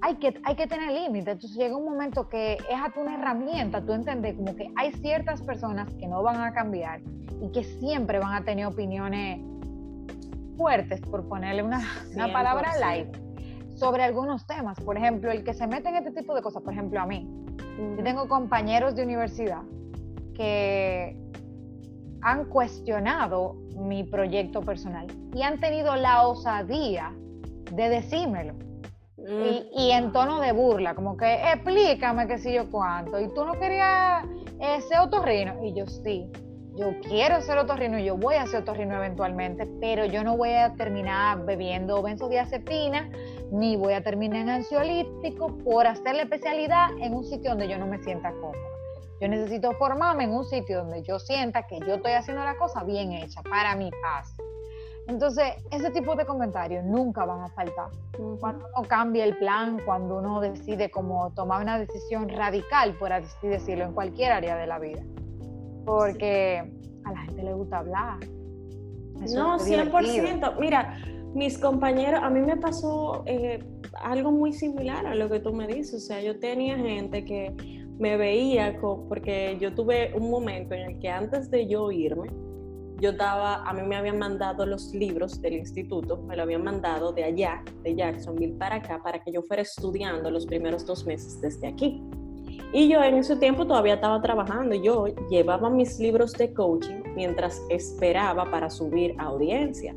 [0.00, 1.34] hay que, hay que tener límites.
[1.34, 4.92] Entonces llega un momento que es a tu una herramienta, tú entiendes como que hay
[4.92, 7.00] ciertas personas que no van a cambiar
[7.42, 9.40] y que siempre van a tener opiniones
[10.56, 11.82] fuertes, por ponerle una,
[12.14, 13.16] una palabra light,
[13.76, 14.78] sobre algunos temas.
[14.80, 17.28] Por ejemplo, el que se mete en este tipo de cosas, por ejemplo, a mí.
[17.78, 19.62] Yo tengo compañeros de universidad
[20.34, 21.16] que
[22.22, 27.12] han cuestionado mi proyecto personal y han tenido la osadía
[27.72, 28.54] de decírmelo.
[29.18, 33.18] Y, y, en tono de burla, como que explícame qué sé yo cuánto.
[33.20, 34.24] Y tú no querías
[34.60, 35.64] ese otorrino.
[35.64, 36.30] Y yo sí.
[36.76, 40.74] Yo quiero ser otorrino, yo voy a ser otorrino eventualmente, pero yo no voy a
[40.74, 43.10] terminar bebiendo benzodiazepina,
[43.50, 47.78] ni voy a terminar en ansiolítico por hacer la especialidad en un sitio donde yo
[47.78, 48.58] no me sienta cómoda.
[49.20, 52.84] Yo necesito formarme en un sitio donde yo sienta que yo estoy haciendo la cosa
[52.84, 54.36] bien hecha, para mi paz.
[55.08, 57.88] Entonces, ese tipo de comentarios nunca van a faltar.
[58.40, 63.46] Cuando uno cambia el plan, cuando uno decide como tomar una decisión radical, por así
[63.46, 65.00] decirlo, en cualquier área de la vida.
[65.86, 66.62] Porque
[67.04, 68.18] a la gente le gusta hablar.
[69.34, 70.58] no, 100%.
[70.60, 70.98] Mira,
[71.34, 73.64] mis compañeros, a mí me pasó eh,
[74.02, 75.94] algo muy similar a lo que tú me dices.
[75.94, 77.54] O sea, yo tenía gente que
[77.98, 82.28] me veía, porque yo tuve un momento en el que antes de yo irme,
[83.00, 87.12] yo estaba, a mí me habían mandado los libros del instituto, me lo habían mandado
[87.12, 91.40] de allá, de Jacksonville, para acá, para que yo fuera estudiando los primeros dos meses
[91.40, 92.02] desde aquí.
[92.72, 97.62] Y yo en ese tiempo todavía estaba trabajando, yo llevaba mis libros de coaching mientras
[97.70, 99.94] esperaba para subir a audiencia.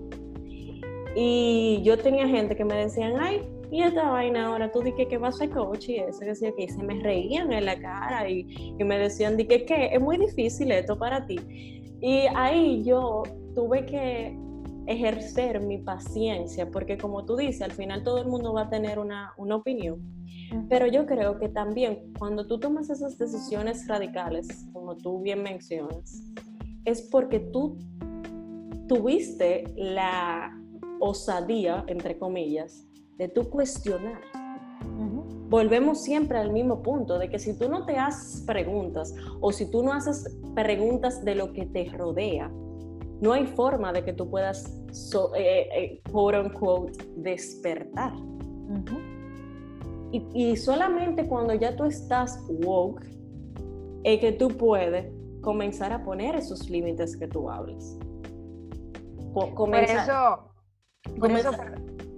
[1.16, 3.42] Y yo tenía gente que me decían, ay,
[3.72, 6.70] y esta vaina ahora, tú dije que vas a ser coach y eso, que, que
[6.70, 8.44] se me reían en la cara y,
[8.80, 11.40] me decían, dije que es muy difícil esto para ti.
[12.02, 14.36] Y ahí yo tuve que
[14.88, 18.98] ejercer mi paciencia, porque como tú dices, al final todo el mundo va a tener
[18.98, 20.19] una, una opinión.
[20.68, 26.24] Pero yo creo que también cuando tú tomas esas decisiones radicales, como tú bien mencionas,
[26.86, 27.78] es porque tú
[28.88, 30.52] tuviste la
[31.00, 34.22] osadía, entre comillas, de tú cuestionar.
[35.50, 39.70] Volvemos siempre al mismo punto, de que si tú no te haces preguntas o si
[39.70, 42.52] tú no haces preguntas de lo que te rodea,
[43.20, 44.72] no hay forma de que tú puedas,
[45.36, 48.14] eh, eh, quote unquote, despertar.
[50.12, 53.04] Y, y, solamente cuando ya tú estás woke,
[54.04, 55.06] es que tú puedes
[55.42, 57.98] comenzar a poner esos límites que tú hablas.
[59.34, 60.52] por eso,
[61.20, 61.52] por eso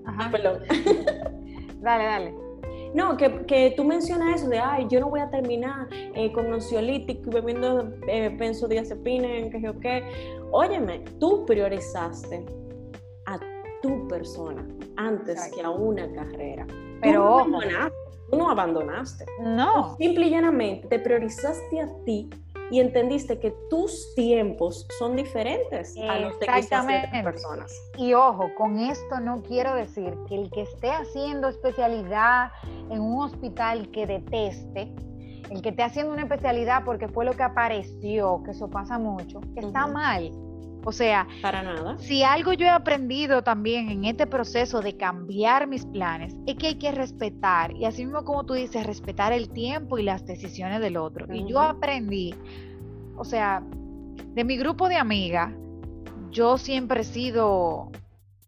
[0.06, 0.32] Ajá.
[0.32, 0.64] Perdón.
[1.82, 2.36] dale, dale.
[2.94, 6.54] No, que, que, tú mencionas eso de, ay, yo no voy a terminar eh, con
[6.54, 10.04] ansiolítico y bebiendo eh, benzodiazepina, que yo qué.
[10.52, 12.46] Óyeme, tú priorizaste
[13.28, 13.40] a
[13.82, 16.68] tu persona antes que a una carrera.
[17.02, 17.98] Pero tú no, abandonaste,
[18.30, 19.26] tú no abandonaste.
[19.42, 19.96] No.
[19.98, 22.30] simple y llanamente te priorizaste a ti
[22.72, 27.74] y entendiste que tus tiempos son diferentes a los de quizás otras personas.
[27.98, 32.52] Y ojo, con esto no quiero decir que el que esté haciendo especialidad
[32.90, 34.94] en un hospital que deteste,
[35.50, 39.42] el que esté haciendo una especialidad porque fue lo que apareció, que eso pasa mucho,
[39.58, 40.32] está mal.
[40.84, 41.98] O sea, para nada.
[42.00, 46.68] Si algo yo he aprendido también en este proceso de cambiar mis planes, es que
[46.68, 50.82] hay que respetar, y así mismo como tú dices, respetar el tiempo y las decisiones
[50.82, 51.32] del otro.
[51.34, 52.34] Y yo aprendí,
[53.16, 53.64] o sea,
[54.34, 55.54] de mi grupo de amigas,
[56.32, 57.92] yo siempre he sido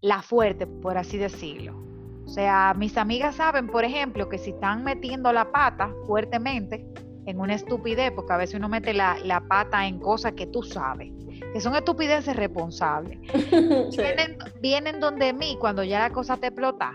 [0.02, 1.84] la fuerte, por así decirlo.
[2.26, 6.86] O sea, mis amigas saben, por ejemplo, que si están metiendo la pata fuertemente
[7.26, 10.64] en una estupidez, porque a veces uno mete la, la pata en cosas que tú
[10.64, 11.12] sabes
[11.54, 13.20] que son estupideces responsables.
[14.62, 16.94] vienen, donde mí cuando ya la cosa te explota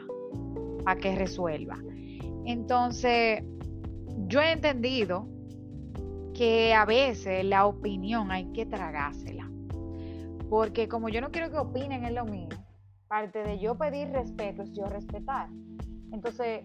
[0.85, 1.79] para que resuelva.
[2.45, 3.43] Entonces,
[4.27, 5.29] yo he entendido
[6.35, 9.51] que a veces la opinión hay que tragársela.
[10.49, 12.49] Porque como yo no quiero que opinen en lo mío,
[13.07, 15.49] parte de yo pedir respeto es yo respetar.
[16.13, 16.65] Entonces,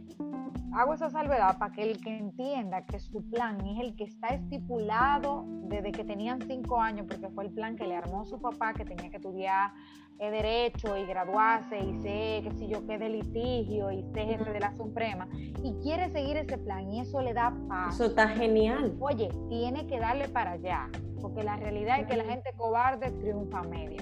[0.74, 4.30] hago esa salvedad para que el que entienda que su plan es el que está
[4.30, 8.74] estipulado desde que tenían cinco años, porque fue el plan que le armó su papá,
[8.74, 9.72] que tenía que estudiar
[10.20, 14.52] eh, Derecho y graduarse y sé, qué sé yo, qué de litigio y sé jefe
[14.52, 15.28] de la Suprema,
[15.64, 17.96] y quiere seguir ese plan y eso le da paz.
[17.96, 18.96] Eso está genial.
[19.00, 20.90] Oye, tiene que darle para allá,
[21.22, 24.02] porque la realidad es que la gente cobarde triunfa media.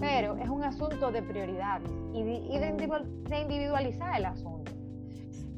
[0.00, 4.58] Pero es un asunto de prioridades y de individualizar el asunto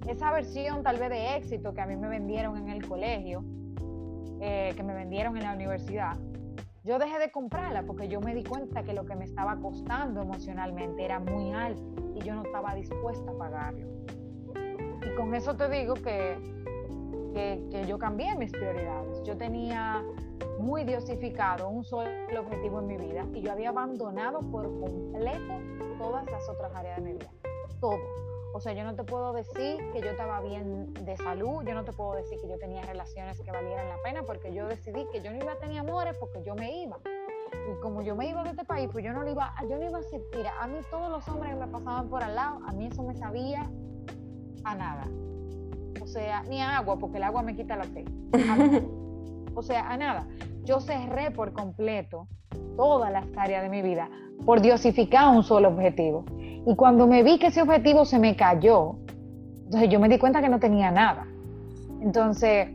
[0.09, 3.45] esa versión tal vez de éxito que a mí me vendieron en el colegio,
[4.41, 6.17] eh, que me vendieron en la universidad,
[6.83, 10.23] yo dejé de comprarla porque yo me di cuenta que lo que me estaba costando
[10.23, 11.83] emocionalmente era muy alto
[12.15, 13.87] y yo no estaba dispuesta a pagarlo.
[15.07, 16.60] Y con eso te digo que,
[17.33, 19.23] que, yo cambié mis prioridades.
[19.25, 20.05] Yo tenía
[20.59, 25.55] muy diosificado un solo objetivo en mi vida y yo había abandonado por completo
[25.99, 27.31] todas las otras áreas de mi vida.
[27.81, 27.99] Todo
[28.53, 31.85] o sea, yo no te puedo decir que yo estaba bien de salud, yo no
[31.85, 35.23] te puedo decir que yo tenía relaciones que valieran la pena, porque yo decidí que
[35.23, 36.99] yo no iba a tener amores porque yo me iba.
[37.53, 39.85] Y como yo me iba de este país, pues yo no lo iba, yo no
[39.85, 40.47] iba a sentir.
[40.61, 43.15] A mí todos los hombres que me pasaban por al lado, a mí eso me
[43.15, 43.71] sabía
[44.65, 45.05] a nada.
[46.01, 48.07] O sea, ni a agua, porque el agua me quita la sed.
[49.55, 50.27] o sea, a nada.
[50.65, 52.29] Yo cerré por completo
[52.77, 54.09] todas las áreas de mi vida
[54.45, 56.25] por diosificar un solo objetivo.
[56.67, 58.97] Y cuando me vi que ese objetivo se me cayó,
[59.65, 61.27] entonces yo me di cuenta que no tenía nada.
[62.01, 62.69] Entonces,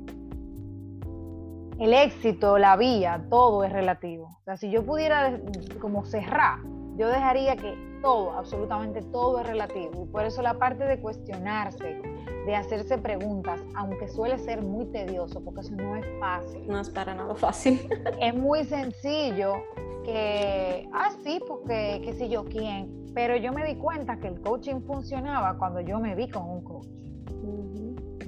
[1.79, 4.25] el éxito, la vía, todo es relativo.
[4.25, 5.39] O sea, si yo pudiera
[5.79, 6.59] como cerrar,
[6.97, 10.03] yo dejaría que todo, absolutamente todo es relativo.
[10.03, 11.99] Y por eso la parte de cuestionarse,
[12.45, 16.67] de hacerse preguntas, aunque suele ser muy tedioso, porque eso no es fácil.
[16.67, 17.89] No es para nada fácil.
[18.21, 19.55] Es muy sencillo
[20.03, 23.11] que, ah, sí, porque qué sé yo quién.
[23.15, 26.63] Pero yo me di cuenta que el coaching funcionaba cuando yo me vi con un
[26.63, 26.87] coach.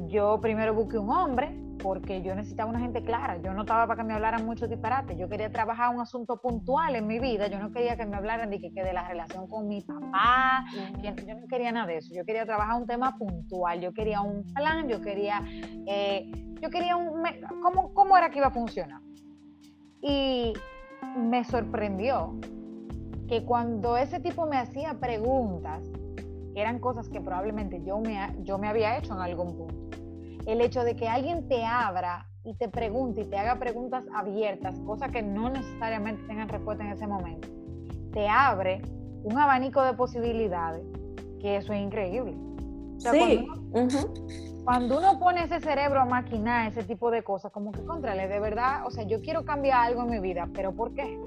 [0.08, 3.38] Yo primero busqué un hombre porque yo necesitaba una gente clara.
[3.38, 5.16] Yo no estaba para que me hablaran mucho disparate.
[5.16, 7.48] Yo quería trabajar un asunto puntual en mi vida.
[7.48, 10.66] Yo no quería que me hablaran de que, de la relación con mi papá.
[11.02, 12.14] Yo no quería nada de eso.
[12.14, 13.82] Yo quería trabajar un tema puntual.
[13.82, 14.88] Yo quería un plan.
[14.88, 15.44] Yo quería,
[15.88, 17.24] eh, yo quería un,
[17.62, 19.02] ¿cómo, cómo era que iba a funcionar.
[20.02, 20.54] Y
[21.18, 22.40] me sorprendió
[23.28, 25.84] que cuando ese tipo me hacía preguntas,
[26.54, 29.87] que eran cosas que probablemente yo me, yo me había hecho en algún punto
[30.48, 34.80] el hecho de que alguien te abra y te pregunte y te haga preguntas abiertas,
[34.80, 37.50] cosas que no necesariamente tengan respuesta en ese momento,
[38.14, 38.82] te abre
[39.24, 40.82] un abanico de posibilidades
[41.42, 42.36] que eso es increíble.
[42.98, 43.46] sí.
[44.64, 48.40] Cuando uno, pone ese cerebro a maquinar ese tipo de cosas, como que contrale, de
[48.40, 51.20] verdad, o sea, yo quiero cambiar algo en mi vida, pero ¿por qué?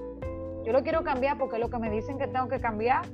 [0.64, 3.06] Yo lo quiero cambiar porque es lo que me dicen que tengo que cambiar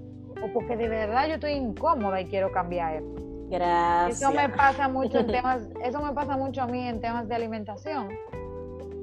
[0.42, 3.25] o porque de verdad yo estoy incómoda y quiero cambiar esto.
[3.48, 4.22] Gracias.
[4.22, 7.34] Eso me pasa mucho en temas, eso me pasa mucho a mí en temas de
[7.34, 8.08] alimentación.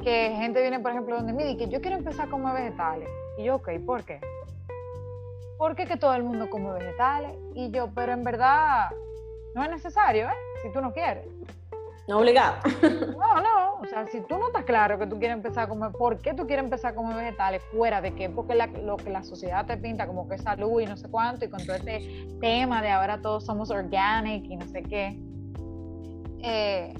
[0.03, 3.09] Que gente viene, por ejemplo, donde me dice que yo quiero empezar a comer vegetales.
[3.37, 4.19] Y yo, ok, ¿por qué?
[5.57, 7.37] Porque que todo el mundo come vegetales.
[7.53, 8.89] Y yo, pero en verdad
[9.55, 10.33] no es necesario, ¿eh?
[10.61, 11.25] Si tú no quieres.
[12.07, 12.57] No obligado.
[13.17, 13.62] No, no.
[13.83, 16.33] O sea, si tú no estás claro que tú quieres empezar a comer, ¿por qué
[16.33, 18.29] tú quieres empezar a comer vegetales fuera de qué?
[18.29, 21.43] Porque lo que la sociedad te pinta como que es salud y no sé cuánto,
[21.43, 25.19] y con todo este tema de ahora todos somos organic y no sé qué.
[26.39, 26.93] Eh,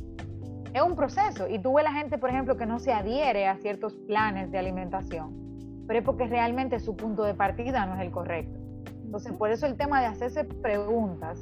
[0.73, 1.47] es un proceso.
[1.47, 4.57] Y tú ves la gente, por ejemplo, que no se adhiere a ciertos planes de
[4.57, 8.59] alimentación, pero es porque realmente su punto de partida no es el correcto.
[9.05, 11.39] Entonces, por eso el tema de hacerse preguntas,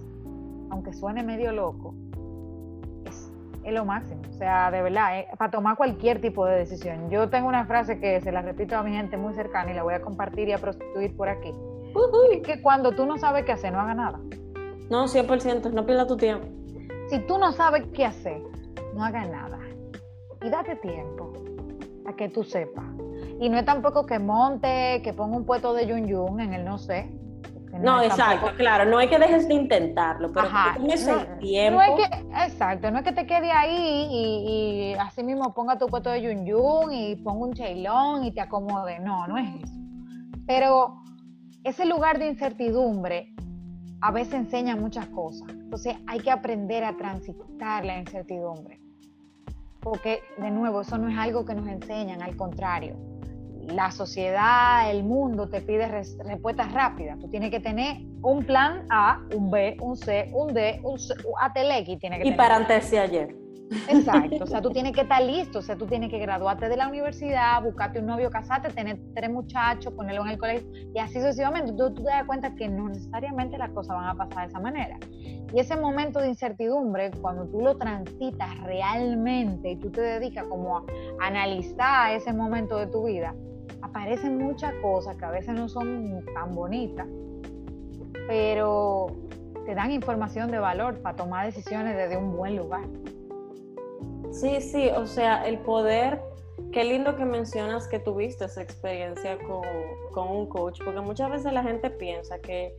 [0.69, 1.95] aunque suene medio loco,
[3.63, 4.21] es lo máximo.
[4.29, 7.09] O sea, de verdad, eh, para tomar cualquier tipo de decisión.
[7.09, 9.83] Yo tengo una frase que se la repito a mi gente muy cercana y la
[9.83, 11.53] voy a compartir y a prostituir por aquí.
[12.31, 14.19] Es que cuando tú no sabes qué hacer, no haga nada.
[14.89, 16.47] No, 100%, no pierda tu tiempo.
[17.09, 18.41] Si tú no sabes qué hacer,
[18.95, 19.59] no haga nada.
[20.41, 21.33] Y date tiempo
[22.05, 22.85] a que tú sepas.
[23.39, 26.63] Y no es tampoco que monte, que ponga un puesto de yun yun en el
[26.63, 27.09] no sé,
[27.79, 31.81] no, exacto, claro, no hay que dejes de intentarlo, pero Ajá, que el tiempo.
[31.81, 32.03] No que,
[32.45, 36.45] exacto, no es que te quede ahí y, así mismo ponga tu puesto de yun
[36.45, 38.99] yun y ponga un chailón y te acomode.
[38.99, 39.73] No, no es eso.
[40.45, 41.03] Pero
[41.63, 43.33] ese lugar de incertidumbre
[44.01, 45.49] a veces enseña muchas cosas.
[45.49, 48.79] Entonces hay que aprender a transitar la incertidumbre.
[49.79, 53.10] Porque, de nuevo, eso no es algo que nos enseñan, al contrario
[53.67, 57.19] la sociedad, el mundo te pide respuestas rápidas.
[57.19, 61.13] Tú tienes que tener un plan A, un B, un C, un D, un, C,
[61.25, 63.40] un tiene que y para antes de ayer.
[63.87, 66.75] Exacto, o sea, tú tienes que estar listo, o sea, tú tienes que graduarte de
[66.75, 71.15] la universidad, buscarte un novio, casarte, tener tres muchachos, ponerlo en el colegio y así
[71.15, 71.71] sucesivamente.
[71.71, 74.59] Tú, tú te das cuenta que no necesariamente las cosas van a pasar de esa
[74.59, 74.97] manera.
[75.53, 80.77] Y ese momento de incertidumbre, cuando tú lo transitas realmente y tú te dedicas como
[80.77, 80.83] a
[81.21, 83.33] analizar ese momento de tu vida,
[83.81, 87.07] aparecen muchas cosas que a veces no son tan bonitas,
[88.27, 89.07] pero
[89.65, 92.83] te dan información de valor para tomar decisiones desde un buen lugar.
[94.41, 96.19] Sí, sí, o sea, el poder,
[96.71, 99.61] qué lindo que mencionas que tuviste esa experiencia con,
[100.11, 102.75] con un coach, porque muchas veces la gente piensa que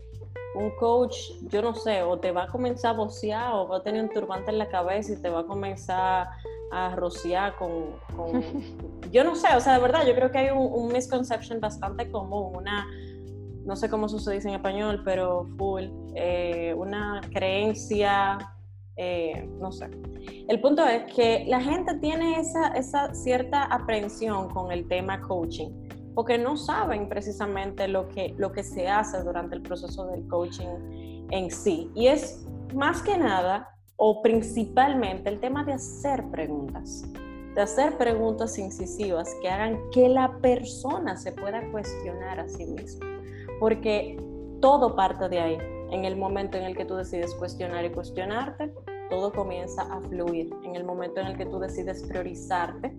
[0.56, 1.16] un coach,
[1.52, 4.10] yo no sé, o te va a comenzar a vocear o va a tener un
[4.10, 6.30] turbante en la cabeza y te va a comenzar
[6.72, 7.94] a rociar con,
[9.12, 12.56] yo no sé, o sea, de verdad, yo creo que hay un, misconception bastante común,
[12.56, 12.88] una,
[13.64, 15.84] no sé cómo se dice en español, pero full,
[16.16, 18.36] eh, una creencia,
[18.96, 19.88] eh, no sé.
[20.48, 25.70] El punto es que la gente tiene esa, esa cierta aprehensión con el tema coaching,
[26.14, 31.28] porque no saben precisamente lo que, lo que se hace durante el proceso del coaching
[31.30, 31.90] en sí.
[31.94, 37.04] Y es más que nada o principalmente el tema de hacer preguntas,
[37.54, 43.06] de hacer preguntas incisivas que hagan que la persona se pueda cuestionar a sí misma,
[43.60, 44.16] porque
[44.60, 45.58] todo parte de ahí.
[45.92, 48.74] En el momento en el que tú decides cuestionar y cuestionarte,
[49.10, 50.50] todo comienza a fluir.
[50.64, 52.96] En el momento en el que tú decides priorizarte,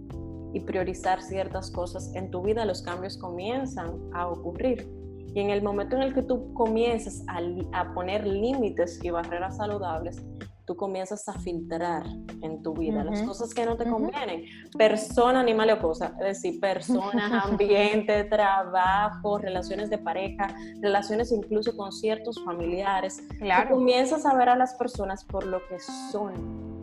[0.54, 4.88] y priorizar ciertas cosas en tu vida, los cambios comienzan a ocurrir.
[5.34, 7.40] Y en el momento en el que tú comienzas a,
[7.80, 10.24] a poner límites y barreras saludables,
[10.66, 12.04] tú comienzas a filtrar
[12.42, 14.46] en tu vida las cosas que no te convienen.
[14.78, 16.16] Persona, animal o cosa.
[16.22, 20.48] Es decir, personas, ambiente, trabajo, relaciones de pareja,
[20.82, 23.22] relaciones incluso con ciertos familiares.
[23.40, 23.70] Claro.
[23.70, 25.80] Tú comienzas a ver a las personas por lo que
[26.12, 26.83] son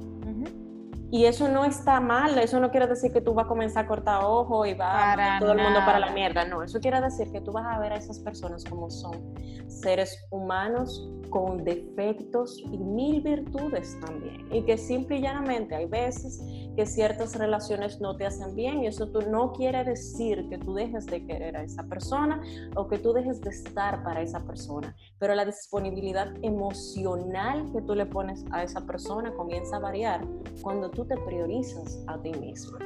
[1.10, 3.88] y eso no está mal, eso no quiere decir que tú vas a comenzar a
[3.88, 7.30] cortar ojo y va a todo el mundo para la mierda, no, eso quiere decir
[7.32, 9.34] que tú vas a ver a esas personas como son,
[9.68, 16.42] seres humanos con defectos y mil virtudes también, y que simple y llanamente hay veces
[16.76, 20.74] que ciertas relaciones no te hacen bien y eso tú no quiere decir que tú
[20.74, 22.40] dejes de querer a esa persona
[22.76, 27.94] o que tú dejes de estar para esa persona, pero la disponibilidad emocional que tú
[27.94, 30.24] le pones a esa persona comienza a variar
[30.62, 32.78] cuando tú te priorizas a ti misma.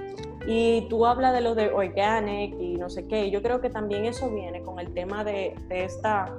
[0.46, 4.04] Y tú hablas de lo de organic y no sé qué, yo creo que también
[4.04, 6.34] eso viene con el tema de, de esta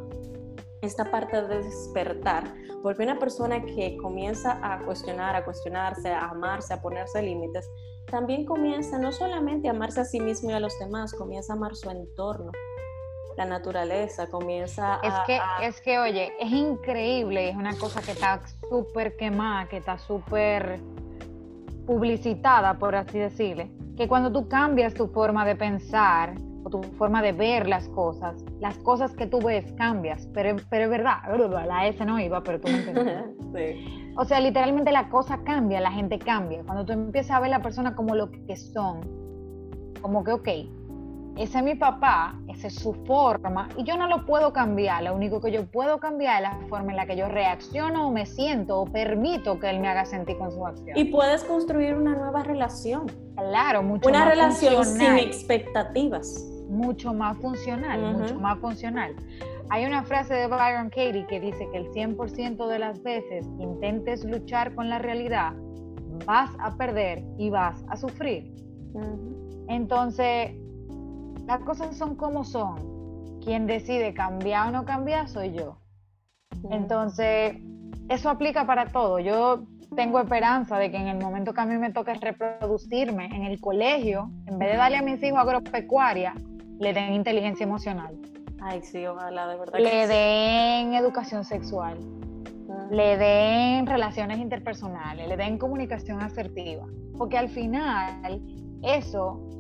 [0.82, 6.74] esta parte de despertar, porque una persona que comienza a cuestionar, a cuestionarse, a amarse,
[6.74, 7.70] a ponerse límites,
[8.10, 11.56] también comienza no solamente a amarse a sí mismo y a los demás, comienza a
[11.56, 12.52] amar su entorno,
[13.36, 18.42] la naturaleza, comienza es Que, Es que, oye, es increíble, es una cosa que está
[18.70, 20.80] súper quemada, que está súper
[21.86, 26.36] publicitada, por así decirle, que cuando tú cambias tu forma de pensar,
[26.70, 30.90] tu forma de ver las cosas, las cosas que tú ves cambias, pero, pero es
[30.90, 31.18] verdad,
[31.68, 33.78] la S no iba, pero tú me entiendes.
[34.18, 36.64] O sea, literalmente la cosa cambia, la gente cambia.
[36.64, 39.02] Cuando tú empiezas a ver a la persona como lo que son,
[40.02, 40.48] como que, ok,
[41.38, 45.04] ese es mi papá, esa es su forma, y yo no lo puedo cambiar.
[45.04, 48.12] Lo único que yo puedo cambiar es la forma en la que yo reacciono o
[48.12, 50.98] me siento o permito que él me haga sentir con su acción.
[50.98, 53.08] Y puedes construir una nueva relación.
[53.36, 59.16] Claro, mucho Una relación sin expectativas mucho más funcional, mucho más funcional.
[59.70, 63.64] Hay una frase de Byron Katie que dice que el 100% de las veces que
[63.64, 65.54] intentes luchar con la realidad,
[66.26, 68.52] vas a perder y vas a sufrir.
[69.68, 70.52] Entonces,
[71.48, 73.40] las cosas son como son.
[73.44, 75.78] Quien decide cambiar o no cambiar soy yo.
[76.72, 77.58] Entonces,
[78.10, 79.20] eso aplica para todo.
[79.20, 79.66] Yo
[79.96, 83.62] tengo esperanza de que en el momento que a mí me toque reproducirme en el
[83.62, 86.34] colegio, en vez de darle a mis hijos agropecuaria,
[86.80, 88.18] le den inteligencia emocional.
[88.62, 89.80] Ay, sí, ojalá, de verdad.
[89.80, 92.00] Le den educación sexual,
[92.90, 96.86] le den relaciones interpersonales, le den comunicación asertiva,
[97.18, 98.42] porque al final
[98.82, 99.55] eso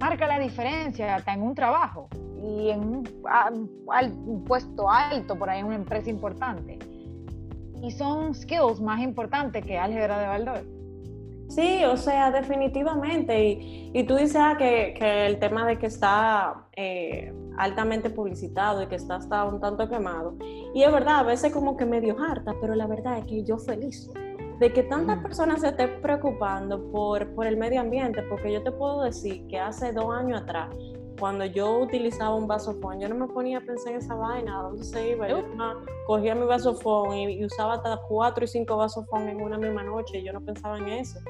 [0.00, 2.08] marca la diferencia hasta en un trabajo
[2.42, 6.78] y en un, puesto alto por ahí en una empresa importante.
[7.82, 10.80] Y son skills más importantes que álgebra de Baldor.
[11.48, 13.90] Sí, o sea, definitivamente.
[13.92, 14.94] Y, tú dices ah, que,
[15.26, 20.36] el tema de que está eh, altamente publicitado y que está hasta un tanto quemado.
[20.74, 23.58] Y es verdad, a veces como que medio harta, pero la verdad es que yo
[23.58, 24.10] feliz
[24.60, 28.70] de que tantas personas se estén preocupando por, por el medio ambiente, porque yo te
[28.70, 30.68] puedo decir que hace dos años atrás
[31.20, 34.62] cuando yo utilizaba un vasofón, yo no me ponía a pensar en esa vaina, ¿a
[34.62, 35.28] dónde se iba?
[35.28, 35.44] Yo
[36.06, 40.24] cogía mi vasofón y, usaba hasta cuatro y cinco vasofón en una misma noche y
[40.24, 41.20] yo no pensaba en eso.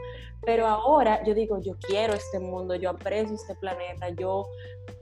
[0.45, 4.47] Pero ahora yo digo, yo quiero este mundo, yo aprecio este planeta, yo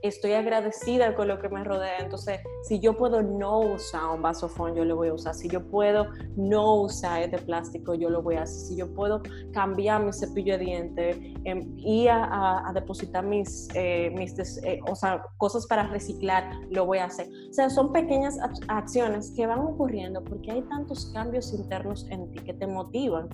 [0.01, 1.99] estoy agradecida con lo que me rodea.
[1.99, 5.33] Entonces, si yo puedo no usar un vasofón, yo lo voy a usar.
[5.33, 8.67] Si yo puedo no usar este plástico, yo lo voy a hacer.
[8.69, 9.21] Si yo puedo
[9.53, 15.23] cambiar mi cepillo de dientes em, y a, depositar mis, eh, mis eh, o sea,
[15.37, 17.27] cosas para reciclar, lo voy a hacer.
[17.49, 18.37] O sea, son pequeñas
[18.67, 23.29] acciones que van ocurriendo porque hay tantos cambios internos en ti que te motivan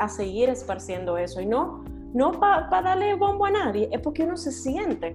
[0.00, 1.40] a seguir esparciendo eso.
[1.40, 5.14] Y no, no para darle bombo a nadie, es porque uno se siente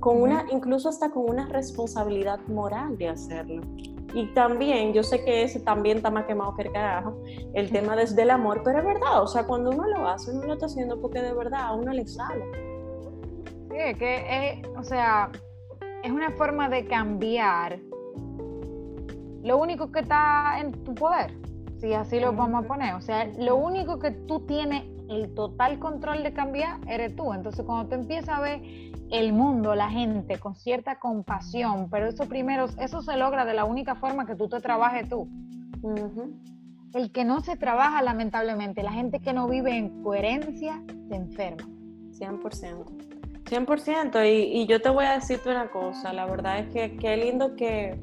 [0.00, 3.62] con una, incluso hasta con una responsabilidad moral de hacerlo.
[4.14, 7.22] Y también, yo sé que ese también está más quemado que el carajo,
[7.54, 10.44] el tema desde el amor, pero es verdad, o sea, cuando uno lo hace, uno
[10.44, 12.44] lo está haciendo porque de verdad a uno le sale.
[13.70, 15.30] Sí, es que es, o sea,
[16.02, 17.78] es una forma de cambiar
[19.42, 21.32] lo único que está en tu poder,
[21.78, 22.94] si así lo vamos a poner.
[22.94, 27.32] O sea, lo único que tú tienes el total control de cambiar eres tú.
[27.32, 28.62] Entonces, cuando tú empiezas a ver
[29.10, 33.64] el mundo, la gente, con cierta compasión, pero eso primero, eso se logra de la
[33.64, 35.28] única forma que tú te trabajes tú.
[36.92, 41.68] El que no se trabaja, lamentablemente, la gente que no vive en coherencia, se enferma.
[42.18, 42.84] 100%.
[43.44, 44.26] 100%.
[44.26, 47.54] Y, y yo te voy a decirte una cosa, la verdad es que qué lindo
[47.54, 48.00] que,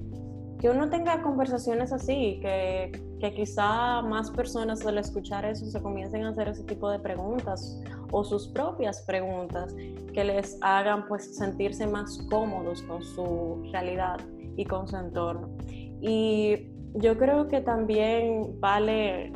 [0.59, 2.91] que uno tenga conversaciones así, que,
[3.23, 7.79] que quizá más personas al escuchar eso se comiencen a hacer ese tipo de preguntas
[8.11, 9.73] o sus propias preguntas
[10.13, 14.19] que les hagan pues sentirse más cómodos con su realidad
[14.57, 15.55] y con su entorno.
[16.01, 19.31] Y yo creo que también vale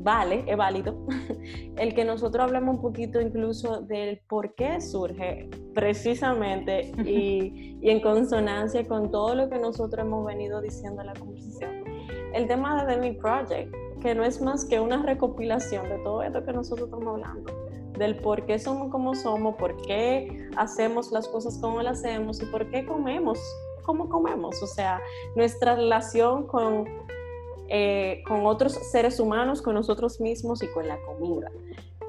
[0.00, 0.94] vale, es válido,
[1.78, 8.00] el que nosotros hablemos un poquito incluso del por qué surge precisamente y, y, en
[8.00, 11.81] consonancia con todo lo que nosotros hemos venido diciendo en la conversación.
[12.32, 16.44] El tema de mi project, que no es más que una recopilación de todo esto
[16.44, 17.52] que nosotros estamos hablando,
[17.98, 22.46] del por qué somos como somos, por qué hacemos las cosas como las hacemos y
[22.46, 23.38] por qué comemos
[23.82, 25.00] como comemos, o sea,
[25.34, 26.86] nuestra relación con
[27.74, 31.50] eh, con otros seres humanos, con nosotros mismos y con la comida.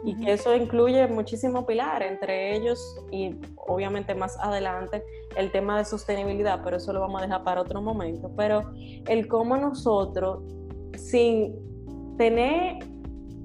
[0.06, 5.04] Y que eso incluye muchísimo pilar, entre ellos y obviamente más adelante
[5.38, 8.32] el tema de sostenibilidad, pero eso lo vamos a dejar para otro momento.
[8.36, 8.72] Pero
[9.08, 10.44] el cómo nosotros,
[10.98, 11.56] sin
[12.18, 12.80] tener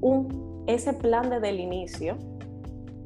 [0.00, 2.16] un, ese plan desde el inicio,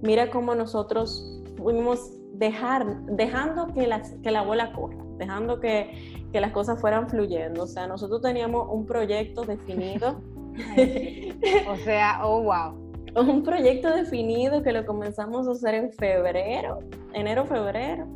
[0.01, 3.89] mira cómo nosotros fuimos dejar, dejando que,
[4.23, 7.65] que la bola corra, dejando que, que las cosas fueran fluyendo.
[7.65, 10.21] O sea, nosotros teníamos un proyecto definido.
[11.69, 12.91] o sea, oh, wow.
[13.15, 16.79] Un proyecto definido que lo comenzamos a hacer en febrero,
[17.13, 18.07] enero, febrero.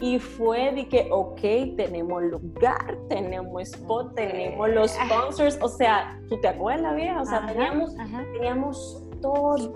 [0.00, 1.40] Y fue de que, ok,
[1.76, 5.58] tenemos lugar, tenemos spot, tenemos los sponsors.
[5.60, 7.20] O sea, ¿tú te acuerdas, vieja?
[7.20, 7.96] O sea, teníamos,
[8.32, 9.68] teníamos todo,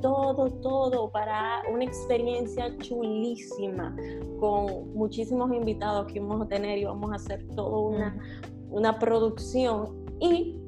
[0.00, 3.94] todo, todo para una experiencia chulísima.
[4.38, 8.18] Con muchísimos invitados que vamos a tener y vamos a hacer toda una,
[8.70, 10.06] una producción.
[10.20, 10.58] Y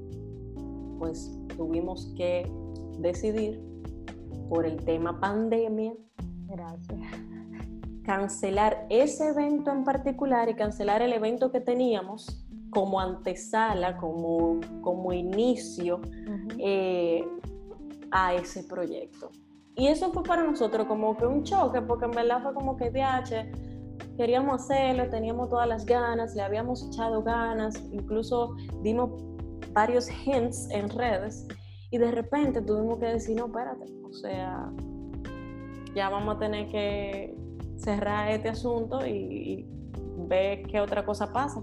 [0.98, 2.46] pues tuvimos que
[2.98, 3.60] decidir
[4.48, 5.94] por el tema pandemia.
[6.46, 7.00] Gracias.
[8.04, 15.12] Cancelar ese evento en particular y cancelar el evento que teníamos como antesala, como, como
[15.12, 16.00] inicio
[18.10, 19.30] a ese proyecto.
[19.74, 22.90] Y eso fue para nosotros como que un choque, porque en verdad fue como que
[22.90, 29.10] DH, queríamos hacerlo, teníamos todas las ganas, le habíamos echado ganas, incluso dimos
[29.72, 31.46] varios hints en redes
[31.92, 34.72] y de repente tuvimos que decir, no, espérate, o sea,
[35.94, 37.36] ya vamos a tener que
[37.76, 39.66] cerrar este asunto y, y
[40.26, 41.62] ver qué otra cosa pasa.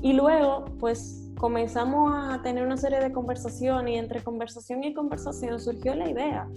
[0.00, 5.60] Y luego, pues comenzamos a tener una serie de conversaciones y entre conversación y conversación
[5.60, 6.48] surgió la idea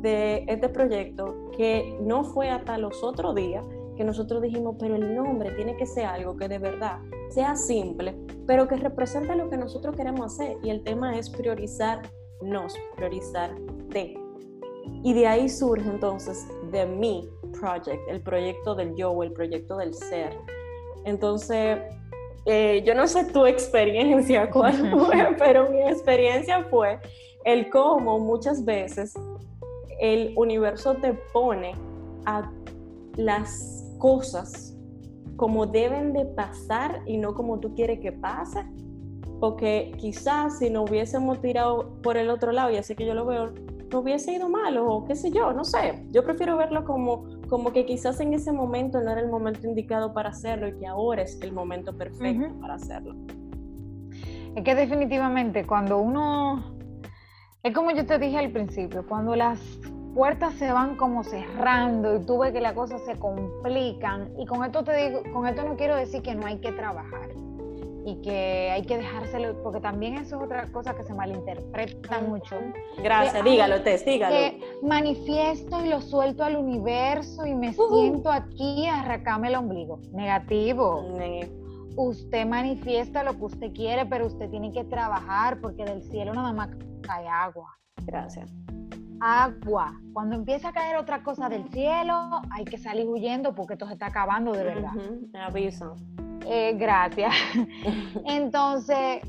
[0.00, 3.64] de este proyecto que no fue hasta los otros días
[3.96, 6.98] que nosotros dijimos, pero el nombre tiene que ser algo que de verdad
[7.30, 8.14] sea simple,
[8.46, 10.58] pero que represente lo que nosotros queremos hacer.
[10.62, 11.30] Y el tema es
[12.40, 14.16] priorizarnos, priorizarte.
[15.02, 17.22] Y de ahí surge entonces The Me
[17.58, 20.36] Project, el proyecto del yo, el proyecto del ser.
[21.04, 21.78] Entonces,
[22.44, 26.98] eh, yo no sé tu experiencia cuál fue, pero mi experiencia fue
[27.44, 29.14] el cómo muchas veces
[30.00, 31.74] el universo te pone
[32.26, 32.50] a
[33.16, 34.76] las cosas
[35.36, 38.64] como deben de pasar y no como tú quieres que pase.
[39.40, 43.26] Porque quizás si no hubiésemos tirado por el otro lado, y así que yo lo
[43.26, 43.52] veo,
[43.90, 46.06] no hubiese ido mal o qué sé yo, no sé.
[46.10, 50.12] Yo prefiero verlo como como que quizás en ese momento no era el momento indicado
[50.12, 53.14] para hacerlo y que ahora es el momento perfecto para hacerlo.
[54.54, 56.76] Es que definitivamente cuando uno,
[57.62, 59.60] es como yo te dije al principio, cuando las
[60.14, 64.64] puertas se van como cerrando y tú ves que las cosas se complican, y con
[64.64, 67.28] esto te digo, con esto no quiero decir que no hay que trabajar
[68.06, 72.56] y que hay que dejárselo, porque también eso es otra cosa que se malinterpreta mucho.
[73.02, 74.34] Gracias, dígalo, Tess, dígalo.
[74.34, 79.04] Que manifiesto y lo suelto al universo y me siento aquí a
[79.44, 79.98] el ombligo.
[80.12, 81.04] Negativo.
[81.96, 86.52] Usted manifiesta lo que usted quiere, pero usted tiene que trabajar porque del cielo nada
[86.52, 86.68] más
[87.02, 87.76] cae agua.
[88.04, 88.52] Gracias.
[89.20, 90.00] Agua.
[90.12, 93.94] Cuando empieza a caer otra cosa del cielo, hay que salir huyendo porque esto se
[93.94, 94.92] está acabando de verdad.
[95.32, 95.94] Me aviso.
[96.46, 97.32] Eh, gracias.
[98.26, 99.20] Entonces,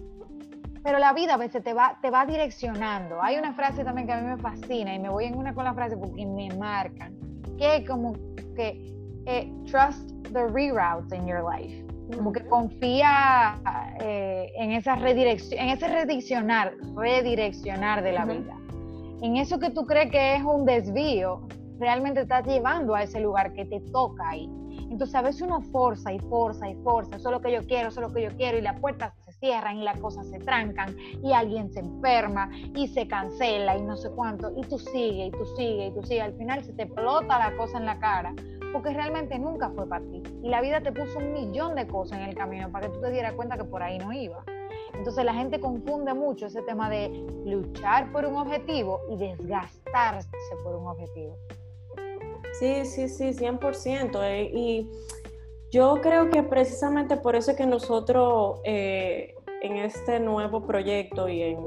[0.83, 3.21] pero la vida a veces te va, te va direccionando.
[3.21, 5.65] Hay una frase también que a mí me fascina y me voy en una con
[5.65, 7.13] la frase porque me marcan,
[7.57, 8.13] que como
[8.55, 8.93] que
[9.25, 11.85] eh, trust the reroutes in your life.
[12.15, 13.59] Como que confía
[13.99, 18.55] eh, en esa redirección, en ese redireccionar, redireccionar de la vida.
[19.21, 21.41] En eso que tú crees que es un desvío,
[21.79, 24.47] realmente estás llevando a ese lugar que te toca ahí.
[24.91, 27.89] Entonces a veces uno forza y forza y forza, eso es lo que yo quiero,
[27.89, 31.33] eso que yo quiero, y las puertas se cierran y las cosas se trancan, y
[31.33, 35.45] alguien se enferma y se cancela y no sé cuánto, y tú sigues y tú
[35.57, 38.33] sigues y tú sigues, al final se te explota la cosa en la cara,
[38.71, 40.21] porque realmente nunca fue para ti.
[40.43, 43.01] Y la vida te puso un millón de cosas en el camino para que tú
[43.01, 44.43] te dieras cuenta que por ahí no iba.
[44.97, 47.09] Entonces la gente confunde mucho ese tema de
[47.45, 50.29] luchar por un objetivo y desgastarse
[50.63, 51.37] por un objetivo.
[52.59, 54.19] Sí, sí, sí, 100%.
[54.23, 54.89] Eh, y
[55.71, 61.41] yo creo que precisamente por eso es que nosotros eh, en este nuevo proyecto y
[61.41, 61.59] en,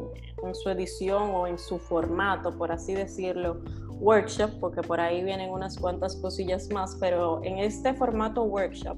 [0.42, 3.60] en, su edición o en su formato, por así decirlo,
[4.00, 8.96] workshop, porque por ahí vienen unas cuantas cosillas más, pero en este formato workshop,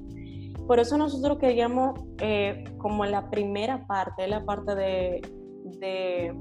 [0.67, 5.21] por eso nosotros queríamos eh, como la primera parte, la parte de,
[5.79, 6.35] de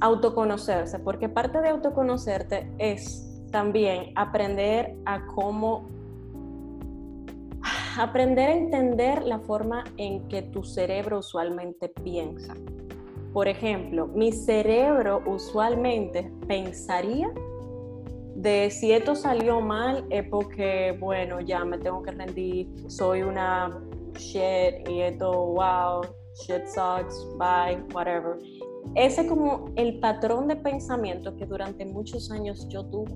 [0.00, 5.88] autoconocerse, porque parte de autoconocerte es también aprender a cómo
[7.98, 12.54] aprender a entender la forma en que tu cerebro usualmente piensa.
[13.32, 17.30] Por ejemplo, mi cerebro usualmente pensaría
[18.40, 23.78] de si esto salió mal es porque, bueno, ya me tengo que rendir, soy una
[24.16, 26.00] shit y esto, wow,
[26.42, 28.38] shit sucks, bye, whatever.
[28.94, 33.12] Ese es como el patrón de pensamiento que durante muchos años yo tuve.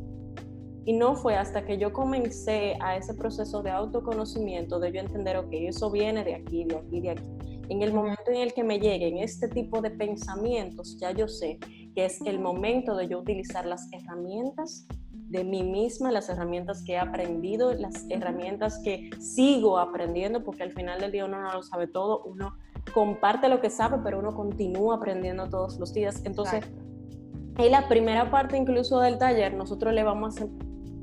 [0.85, 5.39] Y no fue hasta que yo comencé a ese proceso de autoconocimiento, de yo entender,
[5.39, 7.25] ok, eso viene de aquí, de aquí, de aquí.
[7.71, 11.59] En el momento en el que me lleguen este tipo de pensamientos, ya yo sé
[11.95, 14.87] que es el momento de yo utilizar las herramientas
[15.35, 20.71] de mí misma, las herramientas que he aprendido, las herramientas que sigo aprendiendo, porque al
[20.71, 22.55] final del día uno no lo sabe todo, uno
[22.93, 26.23] comparte lo que sabe, pero uno continúa aprendiendo todos los días.
[26.25, 26.65] Entonces,
[27.59, 30.55] en la primera parte incluso del taller, nosotros le vamos a hacer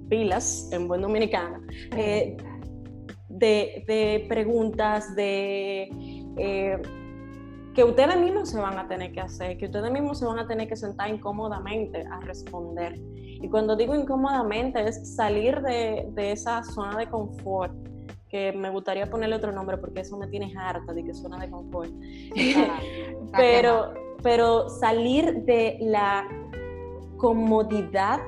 [0.08, 1.60] pilas en buen dominicano,
[1.98, 2.38] eh,
[3.28, 5.90] de, de, preguntas, de...
[6.38, 6.82] Eh,
[7.74, 10.48] que ustedes mismos se van a tener que hacer, que ustedes mismos se van a
[10.48, 12.96] tener que sentar incómodamente a responder.
[12.98, 17.74] Y cuando digo incómodamente es salir de, de esa zona de confort,
[18.32, 21.52] que me gustaría ponerle otro nombre porque eso me tiene harta de que zona de
[21.52, 21.92] confort.
[23.36, 23.94] pero,
[24.24, 26.28] pero salir de la
[27.18, 28.20] comodidad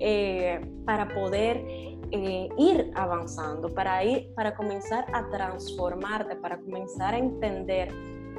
[0.00, 1.64] eh, para poder
[2.10, 7.92] eh, ir avanzando, para, ir, para comenzar a transformarte, para comenzar a entender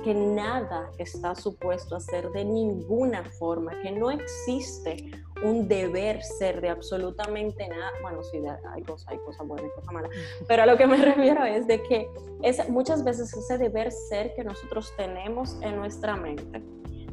[0.08, 5.12] que nada está supuesto a ser de ninguna forma, que no existe
[5.44, 7.92] un deber ser de absolutamente nada.
[8.02, 8.38] Bueno, sí,
[8.74, 10.12] hay cosas, hay cosas buenas y cosas malas,
[10.48, 12.08] pero a lo que me refiero es de que
[12.42, 16.64] es, muchas veces ese deber ser que nosotros tenemos en nuestra mente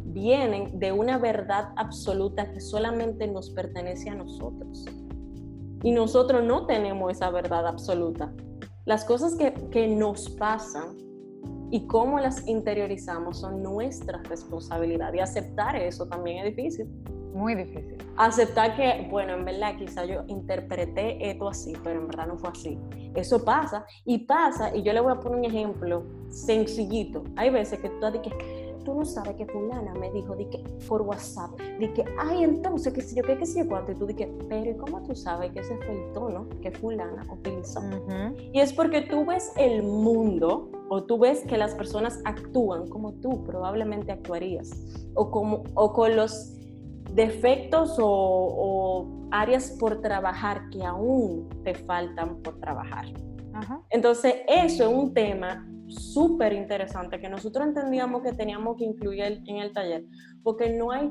[0.04, 4.84] vienen de una verdad absoluta que solamente nos pertenece a nosotros.
[5.82, 8.32] Y nosotros no tenemos esa verdad absoluta.
[8.84, 11.04] Las cosas que, que nos pasan
[11.74, 15.12] y cómo las interiorizamos son nuestra responsabilidad.
[15.12, 16.86] Y aceptar eso también es difícil.
[17.34, 17.98] Muy difícil.
[18.16, 22.50] Aceptar que, bueno, en verdad quizá yo interpreté esto así, pero en verdad no fue
[22.50, 22.78] así.
[23.16, 27.24] Eso pasa y pasa, y yo le voy a poner un ejemplo sencillito.
[27.34, 30.58] Hay veces que tú dices que tú no sabes que fulana me dijo di que
[30.86, 33.94] por WhatsApp, di que, ay, entonces, que si yo, qué, que si yo, cuánto, y
[33.94, 37.26] tú di que, pero ¿y cómo tú sabes que ese fue el tono que fulana
[37.32, 37.80] utilizó?
[38.52, 43.12] Y es porque tú ves el mundo o tú ves que las personas actúan como
[43.14, 44.70] tú probablemente actuarías
[45.14, 46.56] o, como, o con los
[47.12, 53.06] defectos o, áreas por trabajar que aún te faltan por trabajar.
[53.90, 59.56] Entonces, eso es un tema súper interesante que nosotros entendíamos que teníamos que incluir en
[59.56, 60.04] el taller,
[60.42, 61.10] porque no hay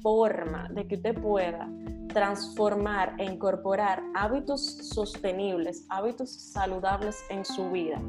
[0.00, 1.68] forma de que usted pueda
[2.12, 8.00] transformar e incorporar hábitos sostenibles, hábitos saludables en su vida,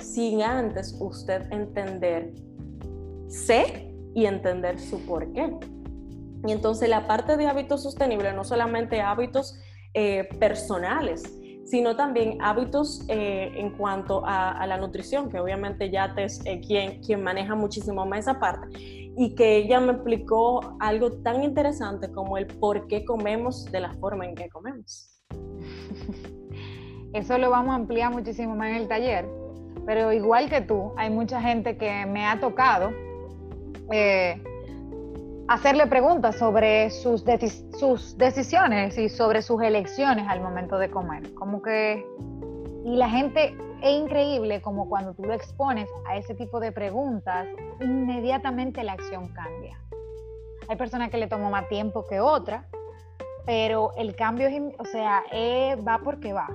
[0.00, 2.34] sin antes usted entender,
[3.28, 5.56] sé y entender su por qué.
[6.46, 9.58] Y entonces la parte de hábitos sostenibles, no solamente hábitos
[9.94, 11.22] eh, personales,
[11.74, 17.00] sino también hábitos eh, en cuanto a, la nutrición, que obviamente ya es eh, quien,
[17.00, 22.38] quien maneja muchísimo más esa parte, y que ella me explicó algo tan interesante como
[22.38, 25.20] el por qué comemos de la forma en que comemos.
[27.12, 29.28] Eso lo vamos a ampliar muchísimo más en el taller,
[29.84, 32.92] pero igual que tú, hay mucha gente que me ha tocado
[35.48, 37.24] hacerle preguntas sobre sus,
[37.78, 41.34] sus decisiones y sobre sus elecciones al momento de comer.
[41.34, 42.04] Como que,
[42.84, 47.46] y la gente es increíble como cuando tú lo expones a ese tipo de preguntas,
[47.80, 49.78] inmediatamente la acción cambia.
[50.68, 52.66] Hay personas que le tomó más tiempo que otra,
[53.44, 55.22] pero el cambio, o sea,
[55.86, 56.48] va porque va.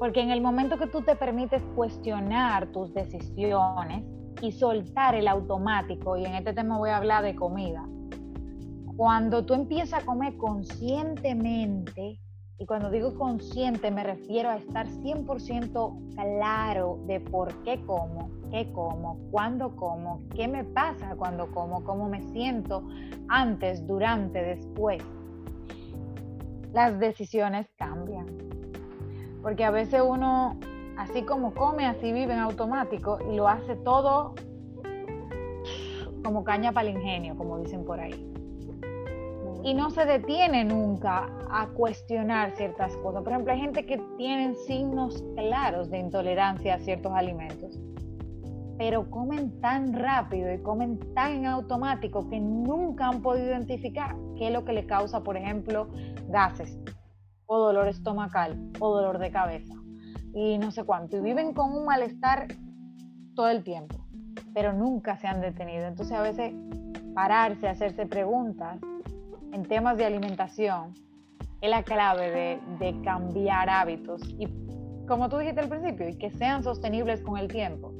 [0.00, 4.02] Porque en el momento que tú te permites cuestionar tus decisiones,
[4.44, 7.88] y soltar el automático, y en este tema voy a hablar de comida.
[8.96, 12.20] Cuando tú empiezas a comer conscientemente,
[12.58, 18.70] y cuando digo consciente me refiero a estar 100% claro de por qué como, qué
[18.72, 22.86] como, cuándo como, qué me pasa cuando como, cómo me siento
[23.28, 25.02] antes, durante, después.
[26.72, 28.26] Las decisiones cambian.
[29.42, 30.58] Porque a veces uno,
[30.96, 34.34] así como come, así vive en automático y lo hace todo
[36.24, 38.32] como caña para el ingenio, como dicen por ahí.
[39.62, 43.22] Y no se detiene nunca a cuestionar ciertas cosas.
[43.22, 47.78] Por ejemplo, hay gente que tiene signos claros de intolerancia a ciertos alimentos
[48.76, 54.48] pero comen tan rápido y comen tan en automático que nunca han podido identificar qué
[54.48, 55.88] es lo que le causa, por ejemplo,
[56.28, 56.78] gases
[57.46, 59.74] o dolor estomacal o dolor de cabeza
[60.34, 61.16] y no sé cuánto.
[61.16, 62.48] Y viven con un malestar
[63.34, 63.96] todo el tiempo,
[64.52, 65.86] pero nunca se han detenido.
[65.86, 66.52] Entonces a veces
[67.14, 68.78] pararse, hacerse preguntas
[69.52, 70.94] en temas de alimentación
[71.60, 74.48] es la clave de, cambiar hábitos y
[75.06, 77.92] como tú dijiste al principio, y que sean sostenibles con el tiempo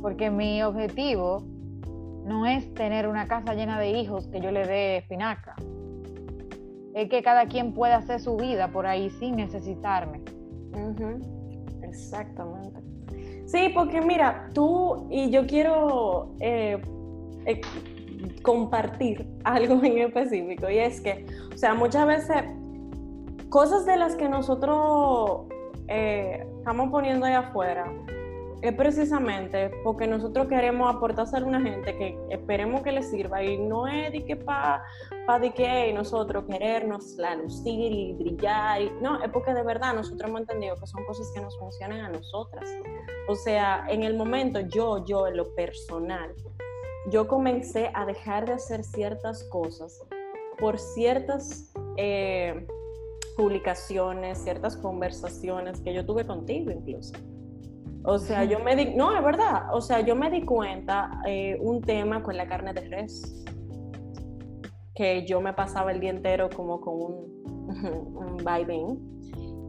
[0.00, 1.42] porque mi objetivo
[2.24, 5.56] no es tener una casa llena de hijos que yo le dé espinaca.
[6.94, 10.22] Es que cada quien pueda hacer su vida por ahí sin necesitarme.
[11.88, 12.80] Exactamente.
[13.46, 16.82] Sí, porque mira, tú y yo quiero eh,
[17.46, 17.60] eh,
[18.42, 22.44] compartir algo en específico y es que, o sea, muchas veces
[23.48, 25.46] cosas de las que nosotros
[25.88, 27.92] eh, estamos poniendo ahí afuera,
[28.62, 33.58] es precisamente porque nosotros queremos aportar a una gente que esperemos que le sirva y
[33.58, 34.82] no es de que para
[35.26, 40.28] pa de que nosotros querernos la lucir y brillar, no, es porque de verdad nosotros
[40.28, 42.70] hemos entendido que son cosas que nos funcionan a nosotras.
[43.28, 46.32] O sea, en el momento yo, yo en lo personal,
[47.10, 50.00] yo comencé a dejar de hacer ciertas cosas
[50.58, 52.66] por ciertas eh,
[53.36, 57.14] publicaciones, ciertas conversaciones que yo tuve contigo incluso.
[58.04, 61.58] O sea, yo me di, no, es verdad, o sea, yo me di cuenta eh,
[61.60, 63.44] un tema con la carne de res,
[64.96, 67.36] que yo me pasaba el día entero como con un,
[68.16, 68.36] un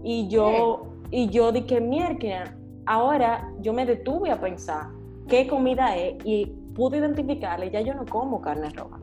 [0.04, 2.56] y yo, y yo dije, mierda,
[2.86, 4.88] ahora yo me detuve a pensar
[5.28, 9.00] qué comida es y pude identificarle, ya yo no como carne roja,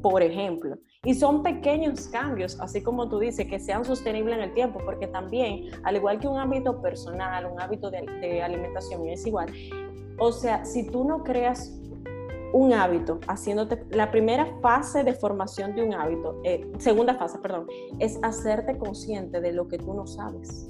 [0.00, 0.76] por ejemplo.
[1.04, 5.08] Y son pequeños cambios, así como tú dices, que sean sostenibles en el tiempo, porque
[5.08, 9.52] también, al igual que un hábito personal, un hábito de, alimentación, es igual.
[10.20, 11.76] O sea, si tú no creas
[12.52, 17.66] un hábito, haciéndote, la primera fase de formación de un hábito, eh, segunda fase, perdón,
[17.98, 20.68] es hacerte consciente de lo que tú no sabes.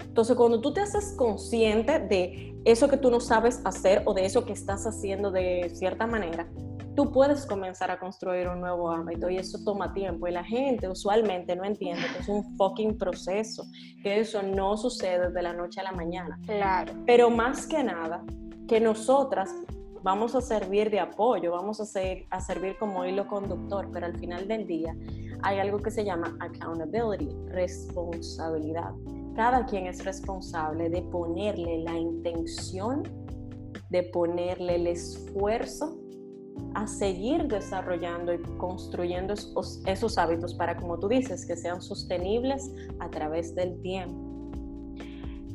[0.00, 4.24] Entonces, cuando tú te haces consciente de eso que tú no sabes hacer o de
[4.24, 6.48] eso que estás haciendo de cierta manera,
[6.94, 10.88] tú puedes comenzar a construir un nuevo hábito y eso toma tiempo y la gente
[10.88, 13.64] usualmente no entiende que es un fucking proceso,
[14.02, 16.38] que eso no sucede de la noche a la mañana.
[16.44, 16.92] Claro.
[17.06, 18.22] Pero más que nada,
[18.68, 19.54] que nosotras
[20.02, 24.18] vamos a servir de apoyo, vamos a, ser, a servir como hilo conductor, pero al
[24.18, 24.96] final del día
[25.42, 28.92] hay algo que se llama accountability, responsabilidad.
[29.34, 33.02] Cada quien es responsable de ponerle la intención,
[33.90, 35.98] de ponerle el esfuerzo
[36.74, 43.10] a seguir desarrollando y construyendo esos, hábitos para, como tú dices, que sean sostenibles a
[43.10, 44.31] través del tiempo.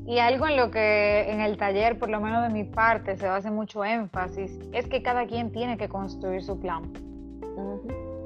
[0.07, 3.27] Y algo en lo que en el taller, por lo menos de mi parte, se
[3.27, 6.93] hace mucho énfasis, es que cada quien tiene que construir su plan.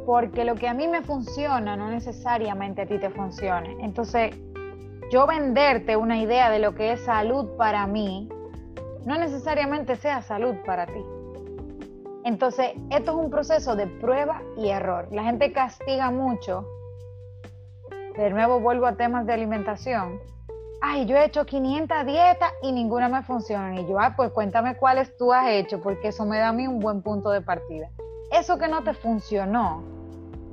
[0.05, 3.77] Porque lo que a mí me funciona no necesariamente a ti te funcione.
[3.81, 4.35] Entonces,
[5.11, 8.29] yo venderte una idea de lo que es salud para mí,
[9.07, 11.03] no necesariamente sea salud para ti.
[12.23, 15.07] Entonces, esto es un proceso de prueba y error.
[15.11, 16.63] La gente castiga mucho.
[18.15, 20.19] De nuevo vuelvo a temas de alimentación.
[20.83, 23.79] Ay, yo he hecho 500 dietas y ninguna me funciona.
[23.79, 26.67] Y yo, ah, pues cuéntame cuáles tú has hecho, porque eso me da a mí
[26.67, 27.87] un buen punto de partida.
[28.31, 29.83] Eso que no te funcionó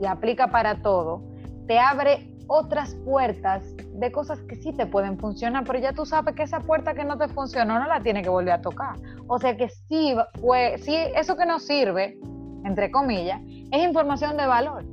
[0.01, 1.23] y aplica para todo,
[1.67, 6.35] te abre otras puertas de cosas que sí te pueden funcionar, pero ya tú sabes
[6.35, 8.97] que esa puerta que no te funcionó no la tiene que volver a tocar.
[9.29, 12.19] O sea que sí, fue, sí eso que nos sirve,
[12.65, 14.85] entre comillas, es información de valor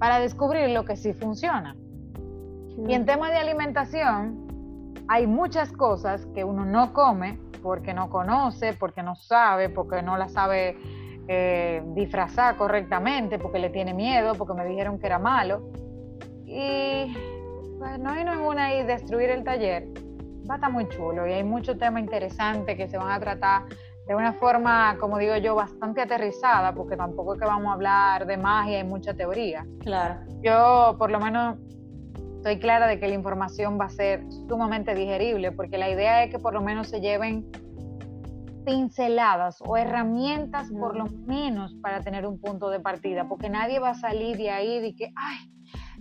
[0.00, 1.76] para descubrir lo que sí funciona.
[2.88, 4.47] Y en tema de alimentación,
[5.08, 10.16] hay muchas cosas que uno no come porque no conoce, porque no sabe, porque no
[10.16, 10.76] la sabe
[11.26, 15.70] eh, disfrazar correctamente, porque le tiene miedo, porque me dijeron que era malo.
[16.46, 17.12] Y
[17.78, 19.88] pues no hay ninguna y destruir el taller
[20.48, 23.64] va a estar muy chulo y hay mucho tema interesante que se van a tratar
[24.06, 28.26] de una forma, como digo yo, bastante aterrizada, porque tampoco es que vamos a hablar
[28.26, 29.66] de magia y mucha teoría.
[29.80, 30.20] Claro.
[30.42, 31.58] Yo, por lo menos,
[32.38, 36.30] estoy clara de que la información va a ser sumamente digerible, porque la idea es
[36.30, 37.50] que por lo menos se lleven
[38.64, 43.90] pinceladas o herramientas por lo menos para tener un punto de partida, porque nadie va
[43.90, 45.52] a salir de ahí de que, ay,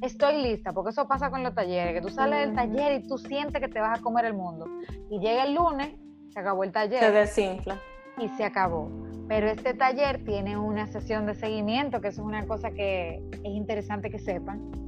[0.02, 3.18] estoy lista, porque eso pasa con los talleres, que tú sales del taller y tú
[3.18, 4.68] sientes que te vas a comer el mundo.
[5.10, 5.96] Y llega el lunes,
[6.30, 7.00] se acabó el taller.
[7.00, 7.80] Se desinfla.
[8.20, 8.92] Y se acabó.
[9.28, 13.46] Pero este taller tiene una sesión de seguimiento, que eso es una cosa que es
[13.46, 14.87] interesante que sepan,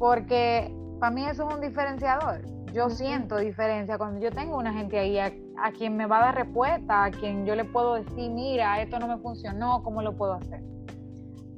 [0.00, 2.40] porque para mí eso es un diferenciador.
[2.72, 5.30] Yo siento diferencia cuando yo tengo una gente ahí a,
[5.62, 8.98] a, quien me va a dar respuesta, a quien yo le puedo decir, mira, esto
[8.98, 10.62] no me funcionó, ¿cómo lo puedo hacer?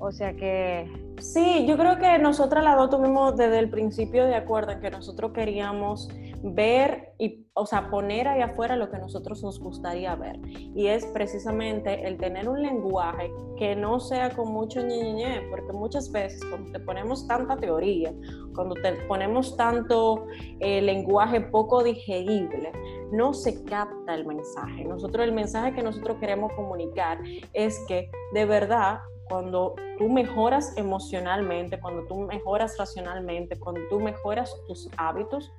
[0.03, 0.91] O sea que
[1.23, 4.91] Sí, yo creo que nosotras las dos tuvimos desde el principio de acuerdo en que
[4.91, 6.09] nosotros queríamos
[6.43, 10.41] ver y, o sea, poner ahí afuera lo que nosotros nos gustaría ver.
[10.75, 16.11] Y es precisamente el tener un lenguaje que no sea con mucho ñeñeñe, porque muchas
[16.11, 18.13] veces cuando te ponemos tanta teoría,
[18.53, 20.27] cuando te ponemos tanto
[20.59, 22.73] eh, lenguaje poco digerible,
[23.13, 24.85] no se capta el mensaje.
[24.85, 27.21] Nosotros, el mensaje que nosotros queremos comunicar
[27.53, 28.99] es que de verdad
[29.29, 35.53] cuando tú mejoras emocionalmente, cuando tú mejoras racionalmente, cuando tú mejoras tus hábitos,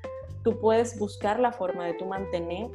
[0.44, 2.70] tú puedes buscar la forma de tú mantener,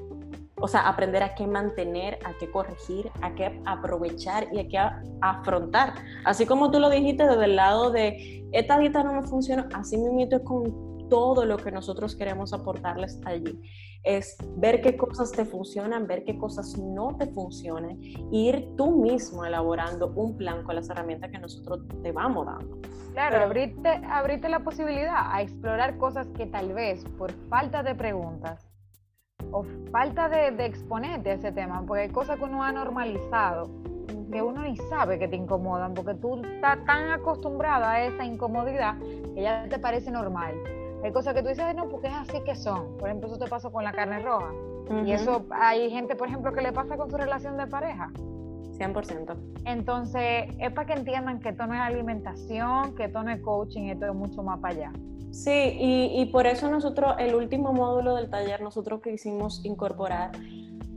[0.60, 4.78] o sea, aprender a qué mantener, a qué corregir, a qué aprovechar y a qué
[5.20, 5.94] afrontar.
[6.24, 9.96] Así como tú lo dijiste desde el lado de, esta dieta no me funciona, así
[9.96, 13.60] mismo es con todo lo que nosotros queremos aportarles allí
[14.04, 18.92] es ver qué cosas te funcionan, ver qué cosas no te funcionan, e ir tú
[18.92, 22.78] mismo elaborando un plan con las herramientas que nosotros te vamos dando.
[23.12, 28.66] Claro, abrirte, abrirte la posibilidad a explorar cosas que tal vez por falta de preguntas
[29.50, 33.68] o falta de, de exponerte a ese tema, porque hay cosas que uno ha normalizado
[34.30, 38.98] que uno ni sabe que te incomodan, porque tú estás tan acostumbrada a esa incomodidad
[39.34, 40.54] que ya te parece normal.
[41.02, 42.96] Hay cosas que tú dices, no, porque es así que son.
[42.96, 44.52] Por ejemplo, eso te pasa con la carne roja.
[45.04, 48.10] Y eso hay gente, por ejemplo, que le pasa con su relación de pareja.
[48.78, 49.36] 100%.
[49.64, 53.88] Entonces, es para que entiendan que esto no es alimentación, que esto no es coaching,
[53.88, 54.92] esto es mucho más para allá.
[55.30, 60.30] Sí, y, y por eso nosotros, el último módulo del taller, nosotros quisimos incorporar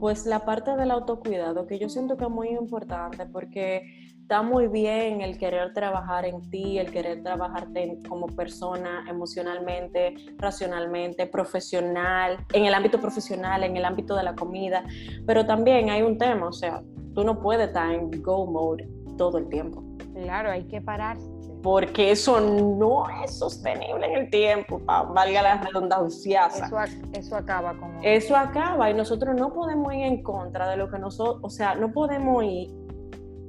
[0.02, 4.68] pues la parte del autocuidado, que yo siento que es muy importante porque está muy
[4.68, 12.64] bien el querer trabajar en ti, el querer trabajarte como persona emocionalmente, racionalmente, profesional, en
[12.64, 14.84] el ámbito profesional, en el ámbito de la comida,
[15.26, 16.82] pero también hay un tema, o sea,
[17.14, 19.82] tú no puedes estar en go mode todo el tiempo.
[20.14, 21.28] Claro, hay que pararse.
[21.62, 26.46] Porque eso no es sostenible en el tiempo, valga la redundancia.
[26.46, 26.76] Eso,
[27.12, 28.04] eso acaba con...
[28.04, 31.76] Eso acaba y nosotros no podemos ir en contra de lo que nosotros, o sea,
[31.76, 32.81] no podemos ir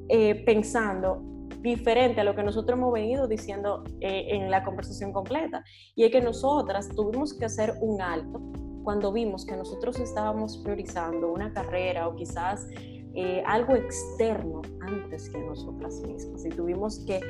[0.09, 1.21] eh, pensando
[1.61, 5.63] diferente a lo que nosotros hemos venido diciendo eh, en la conversación completa.
[5.95, 8.41] Y es que nosotras tuvimos que hacer un alto
[8.83, 12.67] cuando vimos que nosotros estábamos priorizando una carrera o quizás
[13.15, 16.45] eh, algo externo antes que nosotras mismas.
[16.45, 17.21] Y tuvimos que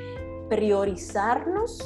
[0.50, 1.78] priorizarnos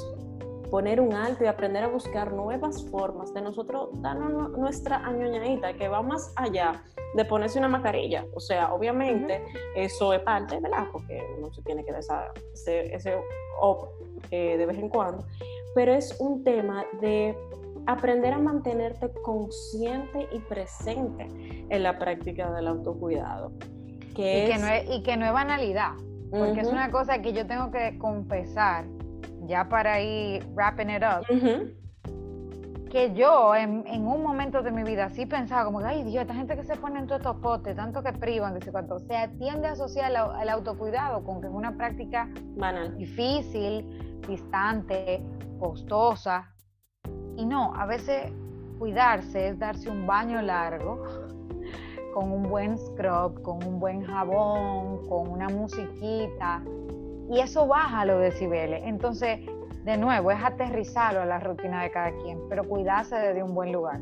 [0.71, 5.89] poner un alto y aprender a buscar nuevas formas de nosotros darnos nuestra añoñadita que
[5.89, 6.83] va más allá
[7.15, 8.25] de ponerse una mascarilla.
[8.35, 9.43] O sea, obviamente
[9.75, 10.87] eso es parte, ¿verdad?
[10.93, 12.03] Porque no se tiene que dar
[12.53, 13.17] ese, ese
[13.61, 13.89] op
[14.31, 15.25] eh, de vez en cuando,
[15.75, 17.37] pero es un tema de
[17.87, 21.27] aprender a mantenerte consciente y presente
[21.71, 23.53] en la práctica del autocuidado.
[24.15, 25.93] Que y, que no es, y que no es banalidad,
[26.31, 28.85] porque es una cosa que yo tengo que confesar
[29.47, 31.25] ya para ir wrapping it up,
[32.89, 36.57] que yo en, un momento de mi vida sí pensaba como ay Dios, esta gente
[36.57, 39.69] que se pone en todos estos potes, tanto que privan, que se cuánto, se tiende
[39.69, 42.97] a asociar el, autocuidado con que es una práctica Banal.
[42.97, 45.23] difícil, distante,
[45.59, 46.55] costosa.
[47.37, 48.33] Y no, a veces
[48.79, 51.05] cuidarse es darse un baño largo
[52.15, 56.63] con un buen scrub, con un buen jabón, con una musiquita,
[57.31, 58.83] y eso baja los decibeles.
[58.85, 59.41] Entonces,
[59.85, 63.73] de nuevo, es aterrizarlo a la rutina de cada quien, pero cuidarse desde un buen
[63.73, 64.01] lugar.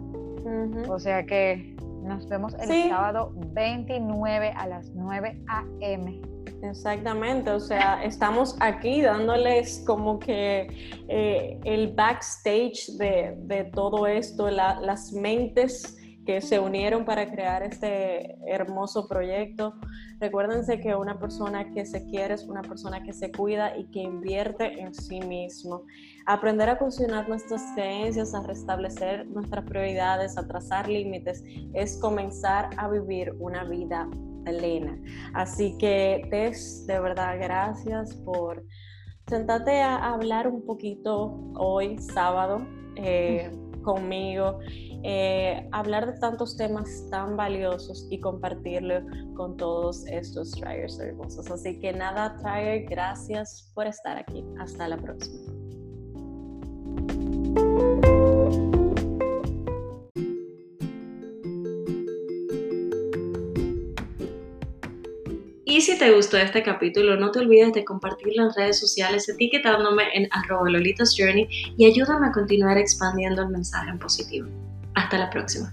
[0.88, 6.20] O sea que nos vemos el sábado 29 a las 9 a.m.
[6.62, 10.68] Exactamente, o sea, estamos aquí dándoles como que
[11.08, 18.36] eh, el backstage de, de todo esto, las mentes que se unieron para crear este
[18.46, 19.74] hermoso proyecto.
[20.18, 24.00] Recuérdense que una persona que se quiere es una persona que se cuida y que
[24.00, 25.84] invierte en sí mismo.
[26.26, 32.88] Aprender a funcionar nuestras creencias, a restablecer nuestras prioridades, a trazar límites, es comenzar a
[32.88, 34.08] vivir una vida
[34.44, 34.98] plena.
[35.32, 38.64] Así que, Tess, de verdad, gracias por
[39.28, 42.66] sentarte a hablar un poquito hoy, sábado,
[42.96, 43.50] eh,
[43.82, 44.58] conmigo
[45.08, 49.02] eh, hablar de tantos temas tan valiosos y compartirlo
[49.36, 51.48] con todos estos Triers hermosos.
[51.48, 54.44] Así que nada, Trier, gracias por estar aquí.
[54.58, 55.38] Hasta la próxima.
[65.64, 70.02] Y si te gustó este capítulo, no te olvides de compartirlo en redes sociales etiquetándome
[70.14, 71.46] en arroba Lolitas Journey
[71.76, 74.65] y ayúdame a continuar expandiendo el mensaje en positivo.
[74.96, 75.72] Hasta la próxima.